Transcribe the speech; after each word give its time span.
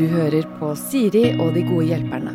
Du 0.00 0.06
hører 0.08 0.46
på 0.56 0.70
Siri 0.80 1.26
og 1.36 1.52
de 1.52 1.60
gode 1.68 1.90
hjelperne. 1.90 2.30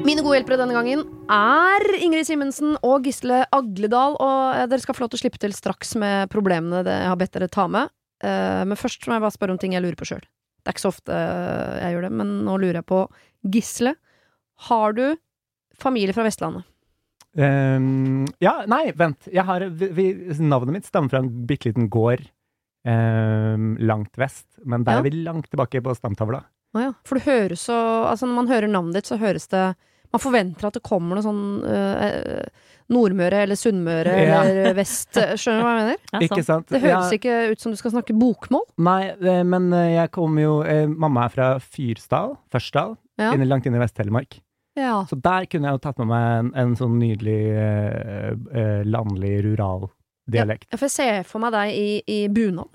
Mine 0.00 0.24
gode 0.24 0.40
hjelpere 0.40 0.56
denne 0.58 0.74
gangen 0.74 1.04
er 1.30 1.84
Ingrid 2.02 2.26
Simensen 2.26 2.72
og 2.82 3.04
Gisle 3.06 3.44
Agledal. 3.54 4.16
Og 4.18 4.56
eh, 4.56 4.66
dere 4.66 4.82
skal 4.82 4.96
få 4.96 5.04
lov 5.04 5.12
til 5.12 5.20
å 5.20 5.22
slippe 5.22 5.38
til 5.42 5.54
straks 5.54 5.94
med 6.00 6.32
problemene 6.32 6.80
det 6.86 6.96
jeg 7.02 7.12
har 7.12 7.20
bedt 7.20 7.36
dere 7.36 7.50
ta 7.52 7.68
med. 7.70 7.92
Eh, 8.24 8.62
Men 8.66 8.80
først 8.80 9.06
må 9.06 9.14
jeg 9.14 9.22
bare 9.22 9.36
spørre 9.36 9.54
om 9.54 9.60
ting 9.62 9.76
jeg 9.76 9.84
lurer 9.84 9.98
på 10.00 10.08
sjøl. 10.10 10.24
Det 10.24 10.72
er 10.72 10.74
ikke 10.74 10.84
så 10.88 10.90
ofte 10.90 11.14
eh, 11.14 11.76
jeg 11.84 11.94
gjør 11.94 12.08
det, 12.08 12.12
men 12.18 12.34
nå 12.48 12.56
lurer 12.58 12.80
jeg 12.80 12.88
på 12.90 13.04
Gisle. 13.54 13.94
Har 14.66 14.98
du 14.98 15.04
familie 15.78 16.16
fra 16.16 16.26
Vestlandet? 16.26 16.66
Um, 17.38 18.26
ja, 18.42 18.64
nei, 18.66 18.88
vent. 18.98 19.28
Jeg 19.30 19.46
har, 19.46 19.62
vi, 19.70 20.10
navnet 20.42 20.80
mitt 20.80 20.88
stammer 20.90 21.12
fra 21.12 21.22
en 21.22 21.30
bitte 21.46 21.70
liten 21.70 21.86
gård 21.92 22.26
langt 22.84 24.16
vest, 24.16 24.46
men 24.64 24.84
der 24.84 24.92
Ja. 24.92 24.98
er 24.98 25.02
vi 25.02 25.10
langt 25.24 25.50
tilbake 25.50 25.82
på 25.84 25.92
stamtavla. 25.94 26.42
Å 26.74 26.80
ja. 26.80 26.92
For 27.04 27.18
det 27.18 27.24
høres 27.26 27.60
så 27.66 27.74
Altså, 28.08 28.26
når 28.26 28.34
man 28.34 28.46
hører 28.48 28.68
navnet 28.70 28.94
ditt, 28.94 29.06
så 29.06 29.18
høres 29.18 29.48
det 29.48 29.74
Man 30.12 30.20
forventer 30.20 30.66
at 30.68 30.74
det 30.74 30.82
kommer 30.82 31.14
noe 31.18 31.22
sånn 31.22 31.64
eh, 31.66 32.44
Nordmøre 32.90 33.42
eller 33.44 33.54
Sunnmøre 33.58 34.14
Ja. 34.26 34.42
eller 34.44 34.74
vest 34.74 35.12
Skjønner 35.14 35.60
du 35.60 35.66
hva 35.66 35.74
jeg 35.74 35.82
mener? 35.82 35.98
Ja, 36.12 36.20
Ikke 36.28 36.44
sant. 36.46 36.66
Det 36.70 36.80
høres 36.80 37.10
Ja, 37.10 37.18
ikke 37.18 37.50
ut 37.52 37.60
som 37.60 37.72
du 37.72 37.76
skal 37.76 37.90
snakke 37.90 38.14
bokmål. 38.18 38.62
Nei, 38.78 39.08
eh, 39.10 39.42
men 39.42 39.72
eh, 39.72 39.96
jeg 39.96 40.10
kommer 40.12 40.42
jo 40.42 40.62
eh, 40.62 40.86
Mamma 40.86 41.24
er 41.26 41.28
fra 41.34 41.48
Fyrsdal, 41.58 42.36
Førsdal, 42.50 42.96
Ja. 43.18 43.32
inne, 43.34 43.46
langt 43.50 43.66
inn 43.66 43.74
i 43.74 43.78
Vest-Telemark. 43.82 44.40
ja. 44.78 45.04
Så 45.10 45.20
der 45.20 45.46
kunne 45.46 45.66
jeg 45.68 45.74
jo 45.74 45.78
tatt 45.78 45.98
med 45.98 46.06
meg 46.08 46.38
en, 46.38 46.52
en 46.54 46.74
sånn 46.76 46.98
nydelig 46.98 47.40
eh, 47.50 48.30
eh, 48.54 48.82
landlig, 48.86 49.42
rural 49.44 49.90
dialekt. 50.30 50.68
Ja, 50.70 50.76
For 50.78 50.86
jeg 50.86 50.90
ser 50.94 51.22
for 51.24 51.40
meg 51.40 51.50
deg 51.52 51.74
i, 51.74 52.02
i 52.06 52.28
bunad. 52.28 52.68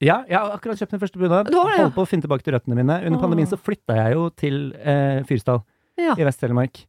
Ja, 0.00 0.22
jeg 0.28 0.38
har 0.38 0.54
akkurat 0.56 0.78
kjøpt 0.80 0.94
min 0.96 1.00
første 1.02 1.20
bunad. 1.20 1.50
Ja. 1.52 1.64
Holdt 1.76 1.96
på 1.98 2.04
å 2.06 2.08
finne 2.08 2.24
tilbake 2.24 2.46
til 2.46 2.54
røttene 2.56 2.78
mine. 2.78 3.00
Under 3.06 3.20
pandemien 3.20 3.48
så 3.50 3.58
flytta 3.60 3.98
jeg 3.98 4.14
jo 4.16 4.28
til 4.40 4.60
eh, 4.80 5.20
Fyresdal 5.28 5.60
Ja. 6.00 6.14
i 6.16 6.24
Vest-Telemark. 6.24 6.86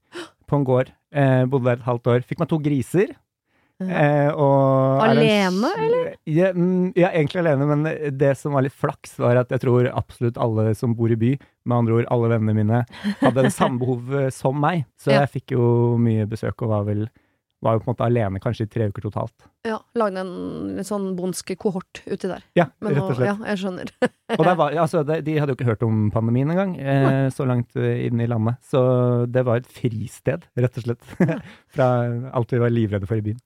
På 0.47 0.55
en 0.59 0.63
gård. 0.67 0.94
Eh, 1.11 1.44
bodde 1.52 1.67
der 1.67 1.81
et 1.81 1.88
halvt 1.89 2.08
år. 2.08 2.23
Fikk 2.27 2.39
meg 2.39 2.47
to 2.52 2.59
griser. 2.63 3.11
Eh, 3.81 3.89
er 3.89 4.30
en 4.30 5.02
Alene, 5.02 5.71
s- 5.73 6.17
Ja, 6.30 6.52
mm, 6.53 6.91
ja, 6.95 7.09
egentlig 7.09 7.39
alene, 7.41 7.66
men 7.66 8.17
det 8.17 8.36
som 8.38 8.53
var 8.53 8.61
litt 8.61 8.75
flaks, 8.77 9.16
var 9.17 9.39
at 9.41 9.49
jeg 9.49 9.59
tror 9.64 9.89
absolutt 9.89 10.38
alle 10.38 10.75
som 10.77 10.93
bor 10.93 11.09
i 11.09 11.16
by, 11.17 11.31
med 11.66 11.77
andre 11.80 11.95
ord 11.97 12.05
alle 12.14 12.30
vennene 12.30 12.53
mine, 12.61 12.83
hadde 13.23 13.41
det 13.47 13.52
samme 13.58 13.80
behov 13.81 14.14
eh, 14.14 14.30
som 14.30 14.55
meg. 14.61 14.86
Så 15.02 15.11
jeg 15.16 15.31
fikk 15.33 15.55
jo 15.58 15.97
mye 15.97 16.27
besøk 16.30 16.61
og 16.61 16.69
var 16.75 16.86
vel 16.91 17.08
var 17.62 17.76
jo 17.78 17.80
på 17.84 17.90
en 17.90 17.94
måte 17.94 18.06
alene 18.08 18.40
kanskje 18.42 18.66
i 18.66 18.70
tre 18.73 18.88
uker 18.90 19.04
totalt. 19.06 19.45
Ja, 19.67 19.78
Lagde 19.95 20.23
en 20.23 20.31
litt 20.78 20.88
sånn 20.90 21.12
bondsk 21.16 21.52
kohort 21.62 22.02
uti 22.08 22.28
der. 22.31 22.42
Ja, 22.58 22.66
Men 22.81 22.95
rett 22.95 23.04
og 23.04 23.12
nå- 23.12 23.17
slett. 23.20 23.28
Ja, 23.30 23.36
jeg 23.52 23.62
skjønner. 23.62 23.92
Og 24.40 24.44
der 24.48 24.56
var, 24.58 24.72
altså, 24.81 25.04
de 25.06 25.38
hadde 25.38 25.54
jo 25.54 25.58
ikke 25.59 25.70
hørt 25.70 25.84
om 25.86 26.09
pandemien 26.12 26.50
engang, 26.50 26.73
eh, 26.80 27.30
så 27.30 27.45
langt 27.45 27.76
inne 27.76 28.08
inn 28.08 28.22
i 28.26 28.28
landet. 28.32 28.58
Så 28.66 28.82
det 29.32 29.45
var 29.45 29.62
et 29.62 29.67
fristed, 29.70 30.48
rett 30.58 30.78
og 30.82 30.84
slett. 30.88 31.06
Fra 31.76 31.88
alt 32.34 32.52
vi 32.52 32.59
var 32.64 32.73
livredde 32.73 33.06
for 33.08 33.22
i 33.22 33.26
byen. 33.30 33.39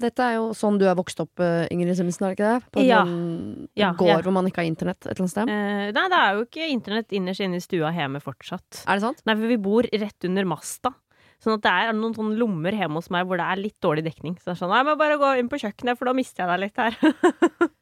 Dette 0.00 0.24
er 0.24 0.38
jo 0.38 0.46
sånn 0.56 0.78
du 0.80 0.86
er 0.88 0.94
vokst 0.96 1.18
opp, 1.20 1.42
eh, 1.44 1.66
Ingrid 1.74 1.92
Simensen, 1.98 2.24
er 2.24 2.30
det 2.32 2.38
ikke 2.38 2.52
det? 2.54 2.70
På 2.72 2.80
Ja. 2.86 3.02
en 3.04 3.68
Ja, 3.76 3.90
gård 3.92 4.08
ja. 4.08 4.20
hvor 4.24 4.32
man 4.32 4.46
ikke 4.48 4.62
har 4.62 4.70
internett 4.70 5.02
et 5.04 5.10
eller 5.12 5.26
annet 5.26 5.34
sted? 5.34 5.50
Eh, 5.52 5.90
nei, 5.92 6.06
det 6.08 6.20
er 6.22 6.32
jo 6.38 6.44
ikke 6.46 6.70
internett 6.72 7.12
innerst 7.12 7.40
inne 7.44 7.58
i 7.58 7.60
stua 7.66 7.90
hjemme 7.92 8.22
fortsatt. 8.24 8.84
Er 8.88 8.96
det 8.96 9.02
sant? 9.04 9.20
Nei, 9.26 9.34
for 9.34 9.46
vi 9.50 9.58
bor 9.60 9.82
rett 9.92 10.24
under 10.24 10.44
masta. 10.48 10.94
Sånn 11.40 11.56
at 11.56 11.64
det 11.64 11.72
er 11.72 11.94
noen 11.96 12.14
sånne 12.16 12.36
lommer 12.36 12.76
hjemme 12.76 13.00
hos 13.00 13.10
meg 13.12 13.28
hvor 13.28 13.40
det 13.40 13.48
er 13.48 13.60
litt 13.60 13.78
dårlig 13.80 14.04
dekning. 14.06 14.36
Så 14.38 14.50
det 14.50 14.56
er 14.56 14.62
sånn, 14.62 14.72
nei, 14.74 14.82
men 14.86 14.98
bare 15.00 15.20
gå 15.20 15.34
inn 15.40 15.48
på 15.52 15.60
kjøkkenet, 15.62 15.98
for 15.98 16.10
da 16.10 16.16
mister 16.16 16.44
jeg 16.44 16.50
deg 16.52 16.64
litt 16.66 16.82
her. 16.84 17.70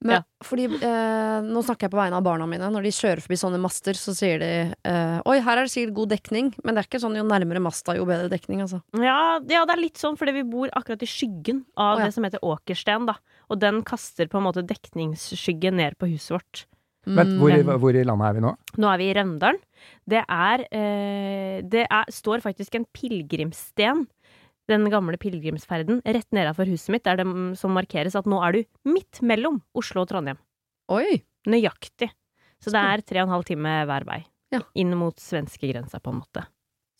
Men, 0.00 0.14
Ja. 0.14 0.20
Fordi 0.46 0.64
eh, 0.64 1.38
Nå 1.44 1.60
snakker 1.64 1.86
jeg 1.86 1.92
på 1.92 1.98
vegne 1.98 2.16
av 2.16 2.24
barna 2.24 2.46
mine. 2.48 2.70
Når 2.72 2.86
de 2.86 2.92
kjører 2.96 3.20
forbi 3.20 3.36
sånne 3.36 3.60
master, 3.60 3.98
så 4.00 4.14
sier 4.16 4.40
de 4.40 4.50
eh, 4.72 5.18
Oi, 5.28 5.36
her 5.44 5.60
er 5.60 5.68
det 5.68 5.72
sikkert 5.74 5.96
god 5.98 6.14
dekning. 6.14 6.48
Men 6.64 6.72
det 6.72 6.82
er 6.82 6.88
ikke 6.88 7.02
sånn 7.02 7.18
jo 7.18 7.26
nærmere 7.28 7.60
masta, 7.60 7.96
jo 7.98 8.06
bedre 8.08 8.30
dekning, 8.32 8.62
altså. 8.64 8.80
Ja, 8.96 9.36
ja, 9.44 9.66
det 9.68 9.76
er 9.76 9.82
litt 9.82 10.00
sånn 10.00 10.16
fordi 10.20 10.38
vi 10.40 10.46
bor 10.48 10.72
akkurat 10.72 11.04
i 11.04 11.10
skyggen 11.10 11.66
av 11.76 11.98
oh, 11.98 12.00
ja. 12.00 12.08
det 12.08 12.16
som 12.16 12.24
heter 12.24 12.44
åkersten, 12.46 13.10
da. 13.10 13.18
Og 13.52 13.60
den 13.60 13.84
kaster 13.86 14.30
på 14.30 14.40
en 14.40 14.48
måte 14.48 14.64
dekningsskygge 14.64 15.74
ned 15.76 16.00
på 16.00 16.08
huset 16.14 16.38
vårt. 16.38 16.64
Vent, 17.06 17.38
hvor, 17.40 17.48
i- 17.50 17.62
Mm. 17.64 17.78
hvor 17.80 17.94
i 17.96 18.04
landet 18.04 18.26
er 18.28 18.34
vi 18.34 18.40
nå? 18.44 18.50
Nå 18.78 18.88
er 18.92 18.98
vi 18.98 19.06
i 19.10 19.14
Røndalen. 19.16 19.60
Det 20.08 20.24
er 20.28 20.64
eh, 20.70 21.60
Det 21.62 21.86
er, 21.90 22.04
står 22.12 22.40
faktisk 22.44 22.74
en 22.76 22.84
pilegrimssten, 22.92 24.06
den 24.68 24.84
gamle 24.90 25.16
pilegrimsferden, 25.18 26.02
rett 26.04 26.28
nedafor 26.32 26.66
huset 26.68 26.90
mitt, 26.90 27.02
der 27.04 27.16
det 27.16 27.26
mm, 27.26 27.56
som 27.56 27.72
markeres 27.74 28.14
at 28.14 28.26
nå 28.26 28.38
er 28.46 28.52
du 28.52 28.64
midt 28.84 29.20
mellom 29.22 29.62
Oslo 29.74 30.02
og 30.02 30.08
Trondheim. 30.08 30.38
Oi! 30.90 31.22
Nøyaktig. 31.48 32.10
Så 32.60 32.70
det 32.70 32.76
er 32.84 33.00
tre 33.00 33.22
og 33.22 33.28
en 33.28 33.34
halv 33.34 33.44
time 33.48 33.86
hver 33.88 34.04
vei. 34.04 34.24
Ja. 34.52 34.60
Inn 34.76 34.92
mot 34.98 35.16
svenskegrensa, 35.16 36.00
på 36.02 36.10
en 36.12 36.20
måte. 36.20 36.44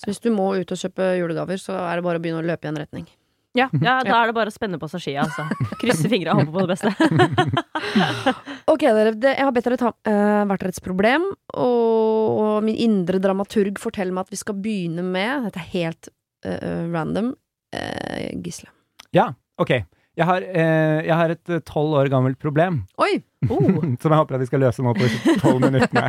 Så 0.00 0.06
hvis 0.08 0.20
du 0.24 0.30
må 0.32 0.54
ut 0.56 0.70
og 0.72 0.78
kjøpe 0.80 1.18
julegaver, 1.20 1.58
så 1.60 1.76
er 1.76 1.96
det 2.00 2.04
bare 2.06 2.16
å 2.18 2.22
begynne 2.22 2.40
å 2.40 2.46
løpe 2.48 2.64
i 2.64 2.68
en 2.72 2.78
retning. 2.80 3.06
Ja, 3.54 3.68
ja 3.82 3.98
da 4.06 4.22
er 4.22 4.30
det 4.30 4.34
bare 4.34 4.48
å 4.48 4.54
spenne 4.54 4.78
på 4.80 4.88
seg 4.88 5.02
skia, 5.04 5.26
altså. 5.26 5.44
Krysse 5.82 6.08
fingra 6.08 6.32
og 6.32 6.46
håpe 6.46 6.54
på 6.54 6.64
det 6.64 6.72
beste. 6.72 6.90
Ok, 8.70 8.84
dere. 8.86 9.14
Det, 9.18 9.34
jeg 9.34 9.46
har 9.46 9.54
bedt 9.54 9.66
dere 9.66 9.80
ta 9.80 9.90
uh, 9.90 10.42
hvert 10.48 10.64
deres 10.64 10.82
problem, 10.84 11.26
og, 11.58 12.60
min 12.64 12.76
indre 12.76 13.18
dramaturg 13.22 13.78
forteller 13.80 14.14
meg 14.14 14.28
at 14.28 14.34
vi 14.34 14.38
skal 14.38 14.58
begynne 14.60 15.02
med 15.06 15.46
Dette 15.46 15.62
er 15.62 15.70
helt 15.72 16.10
uh, 16.46 16.84
random. 16.92 17.32
Uh, 17.74 18.28
Gisle. 18.44 18.70
Ja, 19.16 19.30
ok. 19.60 19.80
Jeg 20.18 20.26
har, 20.26 20.42
jeg 20.42 21.16
har 21.16 21.32
et 21.32 21.50
tolv 21.64 21.94
år 21.96 22.10
gammelt 22.12 22.36
problem. 22.42 22.82
Oi! 23.00 23.22
Oh. 23.48 23.80
som 24.02 24.12
jeg 24.12 24.18
håper 24.20 24.36
at 24.36 24.42
vi 24.42 24.48
skal 24.50 24.60
løse 24.60 24.82
nå 24.84 24.92
på 24.98 25.06
disse 25.06 25.34
tolv 25.40 25.62
minuttene. 25.64 26.02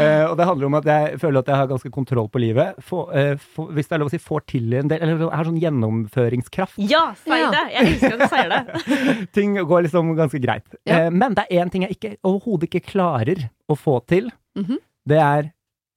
uh, 0.00 0.24
og 0.30 0.36
det 0.38 0.46
handler 0.48 0.70
om 0.70 0.78
at 0.78 0.88
jeg 0.88 1.20
føler 1.20 1.42
at 1.42 1.50
jeg 1.52 1.60
har 1.60 1.68
ganske 1.74 1.92
kontroll 1.92 2.30
på 2.32 2.40
livet. 2.40 2.78
For, 2.86 3.12
uh, 3.12 3.34
for, 3.36 3.68
hvis 3.76 3.90
det 3.90 3.98
er 3.98 4.02
lov 4.02 4.08
å 4.08 4.14
si, 4.14 4.22
får 4.22 4.46
til 4.54 4.72
en 4.80 4.88
del 4.90 5.04
Eller 5.04 5.26
har 5.28 5.48
sånn 5.48 5.60
gjennomføringskraft. 5.60 6.80
Ja, 6.80 7.10
si 7.20 7.36
Ja. 7.36 7.50
det! 7.52 7.64
Jeg 7.74 7.92
elsker 7.92 8.16
at 8.16 8.24
du 8.24 8.34
sier 8.34 8.50
det. 8.54 9.28
Ting 9.36 9.56
går 9.60 9.86
liksom 9.88 10.14
ganske 10.18 10.40
greit. 10.42 10.66
Ja. 10.88 11.06
Uh, 11.06 11.10
men 11.12 11.36
det 11.36 11.46
er 11.48 11.64
én 11.64 11.72
ting 11.72 11.84
jeg 11.84 11.98
ikke, 11.98 12.14
overhodet 12.24 12.70
ikke 12.70 12.86
klarer 12.94 13.48
å 13.70 13.76
få 13.78 14.00
til. 14.08 14.32
Mhm. 14.58 14.80
Det 15.10 15.16
er 15.18 15.46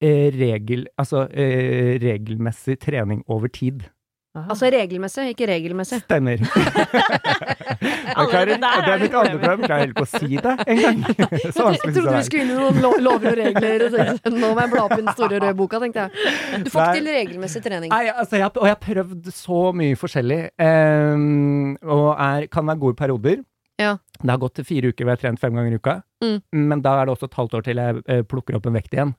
eh, 0.04 0.30
regel, 0.36 0.86
altså, 1.00 1.26
eh, 1.32 2.00
regelmessig 2.02 2.78
trening 2.82 3.22
over 3.32 3.52
tid. 3.52 3.84
Altså 4.34 4.66
regelmessig, 4.74 5.28
ikke 5.36 5.46
regelmessig. 5.46 6.00
Stemmer. 6.08 6.42
Jeg 8.14 8.30
klarer, 8.30 8.58
det 8.58 8.70
er 8.70 9.02
mitt 9.02 9.12
du 9.14 9.18
andre 9.20 9.38
problem. 9.38 9.62
Jeg 9.62 9.68
klarer 9.70 9.94
på 9.98 10.06
å 10.06 10.10
si 10.10 10.40
det 10.42 10.54
engang. 10.74 11.04
Så 11.56 11.68
Jeg 11.76 11.82
trodde 11.84 12.14
det 12.16 12.24
skulle 12.28 12.44
inn 12.46 12.52
i 12.54 12.58
noen 12.58 12.80
lo 12.82 12.92
lover 13.04 13.34
og 13.34 13.40
regler. 13.40 13.86
Og 13.88 13.96
tenkte, 13.98 14.34
nå 14.34 14.50
må 14.56 14.64
jeg 14.64 14.72
bla 14.74 14.84
opp 14.88 14.96
i 14.96 15.00
den 15.04 15.12
store 15.14 15.40
røde 15.44 15.54
boka, 15.60 15.82
tenkte 15.84 16.06
jeg. 16.08 16.34
Du 16.66 16.72
får 16.74 16.82
ikke 16.88 16.98
til 17.00 17.10
regelmessig 17.18 17.64
trening. 17.66 17.94
Nei, 17.94 18.02
altså, 18.14 18.40
jeg, 18.42 18.50
og 18.58 18.68
jeg 18.70 18.76
har 18.76 18.82
prøvd 18.88 19.30
så 19.38 19.62
mye 19.82 20.00
forskjellig, 20.02 20.42
Um, 20.64 21.74
og 21.86 22.06
er, 22.22 22.46
kan 22.52 22.66
være 22.68 22.80
gode 22.82 22.98
perioder. 23.00 23.42
Ja. 23.82 23.96
Det 24.22 24.30
har 24.32 24.40
gått 24.42 24.56
til 24.60 24.66
fire 24.68 24.90
uker 24.92 25.04
hvor 25.06 25.14
jeg 25.14 25.18
har 25.20 25.22
trent 25.24 25.42
fem 25.42 25.56
ganger 25.58 25.76
i 25.76 25.80
uka, 25.82 25.96
Mm. 26.24 26.38
men 26.72 26.82
da 26.86 26.94
er 27.02 27.06
det 27.10 27.14
også 27.18 27.28
et 27.28 27.34
halvt 27.36 27.56
år 27.58 27.64
til 27.66 27.80
jeg 27.82 28.02
eh, 28.08 28.22
plukker 28.24 28.56
opp 28.56 28.68
en 28.70 28.76
vekt 28.78 28.94
igjen. 28.96 29.10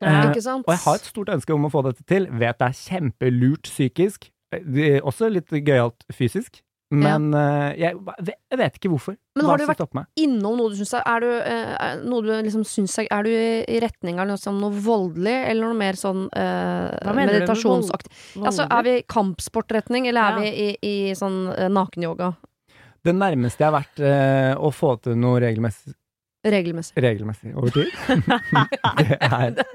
Ja. 0.00 0.30
Ikke 0.30 0.40
sant? 0.40 0.64
og 0.64 0.72
jeg 0.72 0.80
har 0.86 0.96
et 0.96 1.08
stort 1.10 1.28
ønske 1.34 1.52
om 1.52 1.66
å 1.68 1.70
få 1.72 1.82
dette 1.84 2.06
til. 2.08 2.24
Vet 2.40 2.56
det 2.62 2.68
er 2.70 2.78
kjempelurt 2.78 3.68
psykisk, 3.68 4.30
det 4.50 4.90
er 4.96 5.06
også 5.06 5.30
litt 5.30 5.52
gøyalt 5.52 6.04
fysisk, 6.14 6.60
men 6.90 7.28
eh, 7.38 7.76
jeg, 7.78 7.98
jeg 8.26 8.58
vet 8.58 8.78
ikke 8.80 8.90
hvorfor. 8.90 9.14
Men 9.38 9.46
Hva 9.46 9.52
har 9.54 9.62
du 9.62 9.66
vært 9.68 9.82
innom 10.18 10.56
noe 10.58 10.72
du 10.72 10.78
syns 10.80 10.96
er 10.98 11.04
Er 11.06 11.22
du, 11.22 11.28
eh, 11.38 11.74
er, 11.76 12.00
noe 12.02 12.24
du 12.26 12.32
liksom 12.34 12.64
syns 12.66 12.96
er, 12.98 13.06
er 13.14 13.26
du 13.26 13.30
i 13.30 13.78
retning 13.82 14.18
av 14.18 14.26
noe, 14.26 14.40
sånn, 14.40 14.58
noe 14.58 14.74
voldelig, 14.74 15.36
eller 15.52 15.70
noe 15.70 15.78
mer 15.78 15.98
sånn 15.98 16.26
eh, 16.34 16.88
med 17.06 17.30
meditasjonsaktig? 17.30 18.10
Altså, 18.42 18.66
er 18.66 18.86
vi 18.88 18.96
kampsportretning, 19.06 20.10
eller 20.10 20.32
er 20.32 20.40
Ja. 20.40 20.42
vi 20.42 20.50
i, 20.50 20.68
i 20.82 21.14
sånn 21.18 21.44
uh, 21.52 21.68
nakenyoga? 21.70 22.32
Det 23.06 23.14
nærmeste 23.16 23.62
jeg 23.62 23.70
har 23.70 23.78
vært 23.78 24.02
uh, 24.02 24.52
å 24.58 24.72
få 24.74 24.96
til 25.04 25.14
noe 25.16 25.38
regelmessig, 25.46 25.94
Regelmessig. 26.40 26.96
regelmessig 26.96 27.50
over 27.52 27.68
tid, 27.74 27.90
det 28.96 29.16
er 29.20 29.50
Det 29.52 29.66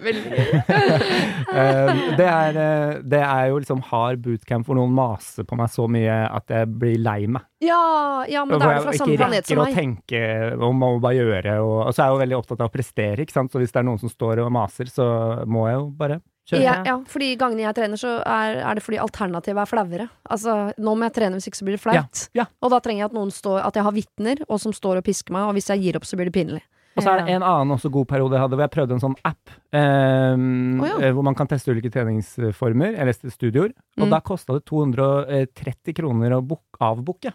er 1.54 2.16
det, 2.18 2.26
er, 2.26 2.58
eh, 2.58 3.50
jo 3.52 3.60
liksom 3.62 3.84
hard 3.92 4.24
bootcamp 4.26 4.66
hvor 4.66 4.80
noen 4.80 4.96
maser 4.98 5.46
på 5.46 5.60
meg 5.60 5.70
så 5.70 5.86
mye 5.86 6.16
at 6.26 6.50
jeg 6.50 6.72
blir 6.82 6.98
lei 7.06 7.28
meg. 7.30 7.46
Ja, 7.62 8.26
ja, 8.26 8.42
men 8.50 8.58
da 8.58 8.72
er 8.72 8.82
du 8.82 8.88
fra 8.88 8.98
samme 8.98 9.14
ikke 9.14 9.30
rekker 9.30 9.50
som 9.52 9.62
å 9.62 9.68
meg. 9.68 9.78
tenke 9.78 10.24
og 10.58 10.74
må 10.78 10.90
bare 11.04 11.20
gjøre. 11.20 11.60
Og, 11.62 11.76
og 11.86 11.94
så 11.94 12.02
er 12.02 12.10
jeg 12.10 12.16
jo 12.16 12.24
veldig 12.24 12.40
opptatt 12.40 12.64
av 12.66 12.72
å 12.72 12.74
prestere, 12.74 13.22
ikke 13.22 13.38
sant. 13.38 13.54
Så 13.54 13.62
hvis 13.62 13.76
det 13.76 13.84
er 13.84 13.88
noen 13.92 14.02
som 14.02 14.10
står 14.12 14.42
og 14.48 14.54
maser, 14.58 14.90
så 14.90 15.06
må 15.46 15.68
jeg 15.70 15.78
jo 15.78 15.86
bare. 16.02 16.20
Ja, 16.52 16.84
ja, 16.86 17.00
fordi 17.10 17.32
gangene 17.42 17.64
jeg 17.66 17.74
trener, 17.76 17.98
så 17.98 18.22
er, 18.22 18.60
er 18.62 18.76
det 18.76 18.84
fordi 18.86 19.00
alternativet 19.02 19.58
er 19.64 19.66
flauere. 19.66 20.10
Altså, 20.30 20.74
nå 20.78 20.94
må 20.96 21.08
jeg 21.10 21.14
trene, 21.14 21.40
hvis 21.40 21.48
ikke 21.50 21.58
så 21.58 21.66
blir 21.66 21.78
det 21.78 21.82
flaut. 21.82 22.30
Ja, 22.38 22.44
ja. 22.44 22.46
Og 22.62 22.70
da 22.70 22.80
trenger 22.80 23.02
jeg 23.02 23.10
at 23.10 23.14
noen 23.18 23.32
står 23.34 23.64
At 23.66 23.74
jeg 23.76 23.84
har 23.84 23.92
vitner, 23.96 24.44
og 24.48 24.60
som 24.62 24.72
står 24.72 24.98
og 25.02 25.04
pisker 25.04 25.34
meg, 25.34 25.48
og 25.50 25.54
hvis 25.58 25.70
jeg 25.74 25.82
gir 25.82 25.98
opp, 25.98 26.06
så 26.06 26.16
blir 26.16 26.30
det 26.30 26.34
pinlig. 26.38 26.62
Og 26.96 27.04
så 27.04 27.12
er 27.12 27.24
det 27.26 27.34
en 27.34 27.44
annen 27.44 27.74
også 27.76 27.90
god 27.92 28.06
periode 28.08 28.38
jeg 28.38 28.40
hadde, 28.46 28.56
hvor 28.56 28.64
jeg 28.64 28.72
prøvde 28.72 28.94
en 28.96 29.02
sånn 29.04 29.16
app. 29.28 29.50
ehm, 29.76 30.80
oh, 30.80 30.86
ja. 30.88 31.00
eh, 31.08 31.12
Hvor 31.12 31.26
man 31.28 31.36
kan 31.36 31.48
teste 31.50 31.74
ulike 31.74 31.92
treningsformer, 31.92 32.94
eller 32.96 33.12
studioer. 33.34 33.74
Og 34.00 34.06
Mm. 34.08 34.12
da 34.14 34.20
kosta 34.22 34.54
det 34.54 34.64
230 34.70 35.94
kroner 35.98 36.32
å 36.38 36.42
book, 36.46 36.64
avbooke. 36.80 37.34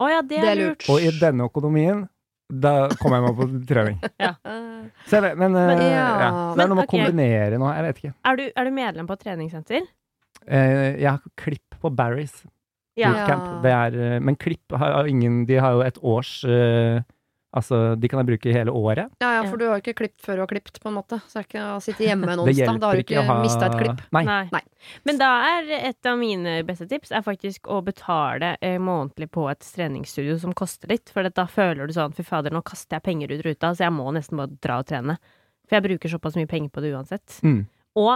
Å 0.00 0.08
ja, 0.10 0.22
det 0.22 0.40
Det 0.40 0.48
er 0.48 0.50
er 0.56 0.68
lurt. 0.70 0.88
Og 0.88 0.98
i 1.00 1.10
denne 1.20 1.44
økonomien, 1.46 2.08
da 2.50 2.74
kommer 3.00 3.20
jeg 3.20 3.24
meg 3.26 3.38
på 3.38 3.48
trening. 3.70 3.98
ja. 4.24 4.32
Så 5.06 5.20
jeg 5.20 5.38
men, 5.38 5.54
eh, 5.56 5.66
Men- 5.72 5.82
ja. 5.86 6.06
ja. 6.24 6.30
Det 6.56 6.64
er 6.64 6.70
noe 6.70 6.80
med 6.80 6.84
å 6.84 6.88
ok. 6.88 6.94
kombinere 6.96 7.60
noe, 7.62 7.74
jeg 7.78 7.86
vet 7.88 8.00
ikke. 8.02 8.14
Er 8.30 8.40
du, 8.40 8.44
er 8.50 8.64
du 8.70 8.72
medlem 8.74 9.10
på 9.10 9.18
treningssenter? 9.20 9.86
Eh, 10.46 10.96
jeg 11.00 11.10
har 11.10 11.20
klipp 11.38 11.78
på 11.80 11.92
Barry's 11.94 12.42
bootcamp. 12.98 13.62
Det 13.64 13.72
er, 13.72 13.96
eh, 14.16 14.18
men 14.20 14.36
klipp 14.36 14.74
har 14.76 15.06
ingen 15.08 15.44
De 15.46 15.56
har 15.62 15.72
jo 15.76 15.84
et 15.84 15.98
års 16.02 16.44
eh, 16.44 17.00
Altså, 17.50 17.96
de 17.98 18.06
kan 18.06 18.20
jeg 18.20 18.28
bruke 18.28 18.52
hele 18.54 18.70
året. 18.70 19.10
Ja, 19.18 19.30
ja, 19.40 19.42
for 19.48 19.58
du 19.58 19.64
har 19.66 19.80
jo 19.80 19.82
ikke 19.82 19.96
klippet 20.04 20.22
før 20.22 20.38
du 20.38 20.42
har 20.44 20.50
klippet, 20.52 20.76
på 20.78 20.86
en 20.86 20.94
måte. 21.00 21.18
Så 21.26 21.34
det 21.34 21.40
er 21.40 21.48
ikke 21.48 21.64
å 21.66 21.80
sitte 21.82 22.04
hjemme 22.06 22.28
en 22.34 22.42
onsdag. 22.44 22.78
Da 22.78 22.90
har 22.90 23.00
du 23.00 23.02
ikke 23.02 23.16
ikke 23.16 23.24
ha 23.26 23.38
mista 23.42 23.66
et 23.66 23.74
klipp. 23.80 24.04
Nei. 24.14 24.22
Nei. 24.54 24.60
Men 25.08 25.18
da 25.18 25.30
er 25.48 25.72
et 25.80 26.06
av 26.06 26.20
mine 26.20 26.54
beste 26.68 26.86
tips 26.90 27.10
er 27.10 27.24
faktisk 27.26 27.66
å 27.66 27.80
betale 27.86 28.52
eh, 28.62 28.78
månedlig 28.78 29.32
på 29.34 29.48
et 29.50 29.66
treningsstudio 29.66 30.38
som 30.38 30.54
koster 30.54 30.94
litt. 30.94 31.10
For 31.10 31.26
da 31.26 31.46
føler 31.50 31.90
du 31.90 31.96
sånn 31.96 32.14
fy 32.14 32.26
fader, 32.26 32.54
nå 32.54 32.62
kaster 32.66 33.00
jeg 33.00 33.08
penger 33.08 33.34
ut 33.34 33.42
ruta, 33.48 33.72
så 33.74 33.88
jeg 33.88 33.96
må 33.98 34.06
nesten 34.14 34.38
bare 34.38 34.54
dra 34.62 34.78
og 34.84 34.86
trene. 34.92 35.18
For 35.66 35.78
jeg 35.80 35.88
bruker 35.88 36.14
såpass 36.14 36.38
mye 36.38 36.50
penger 36.50 36.70
på 36.70 36.84
det 36.86 36.94
uansett. 36.94 37.40
Mm. 37.42 37.64
Og 37.98 38.14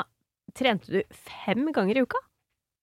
trente 0.54 0.94
du 0.94 1.02
fem 1.10 1.66
ganger 1.74 1.98
i 1.98 2.06
uka? 2.06 2.22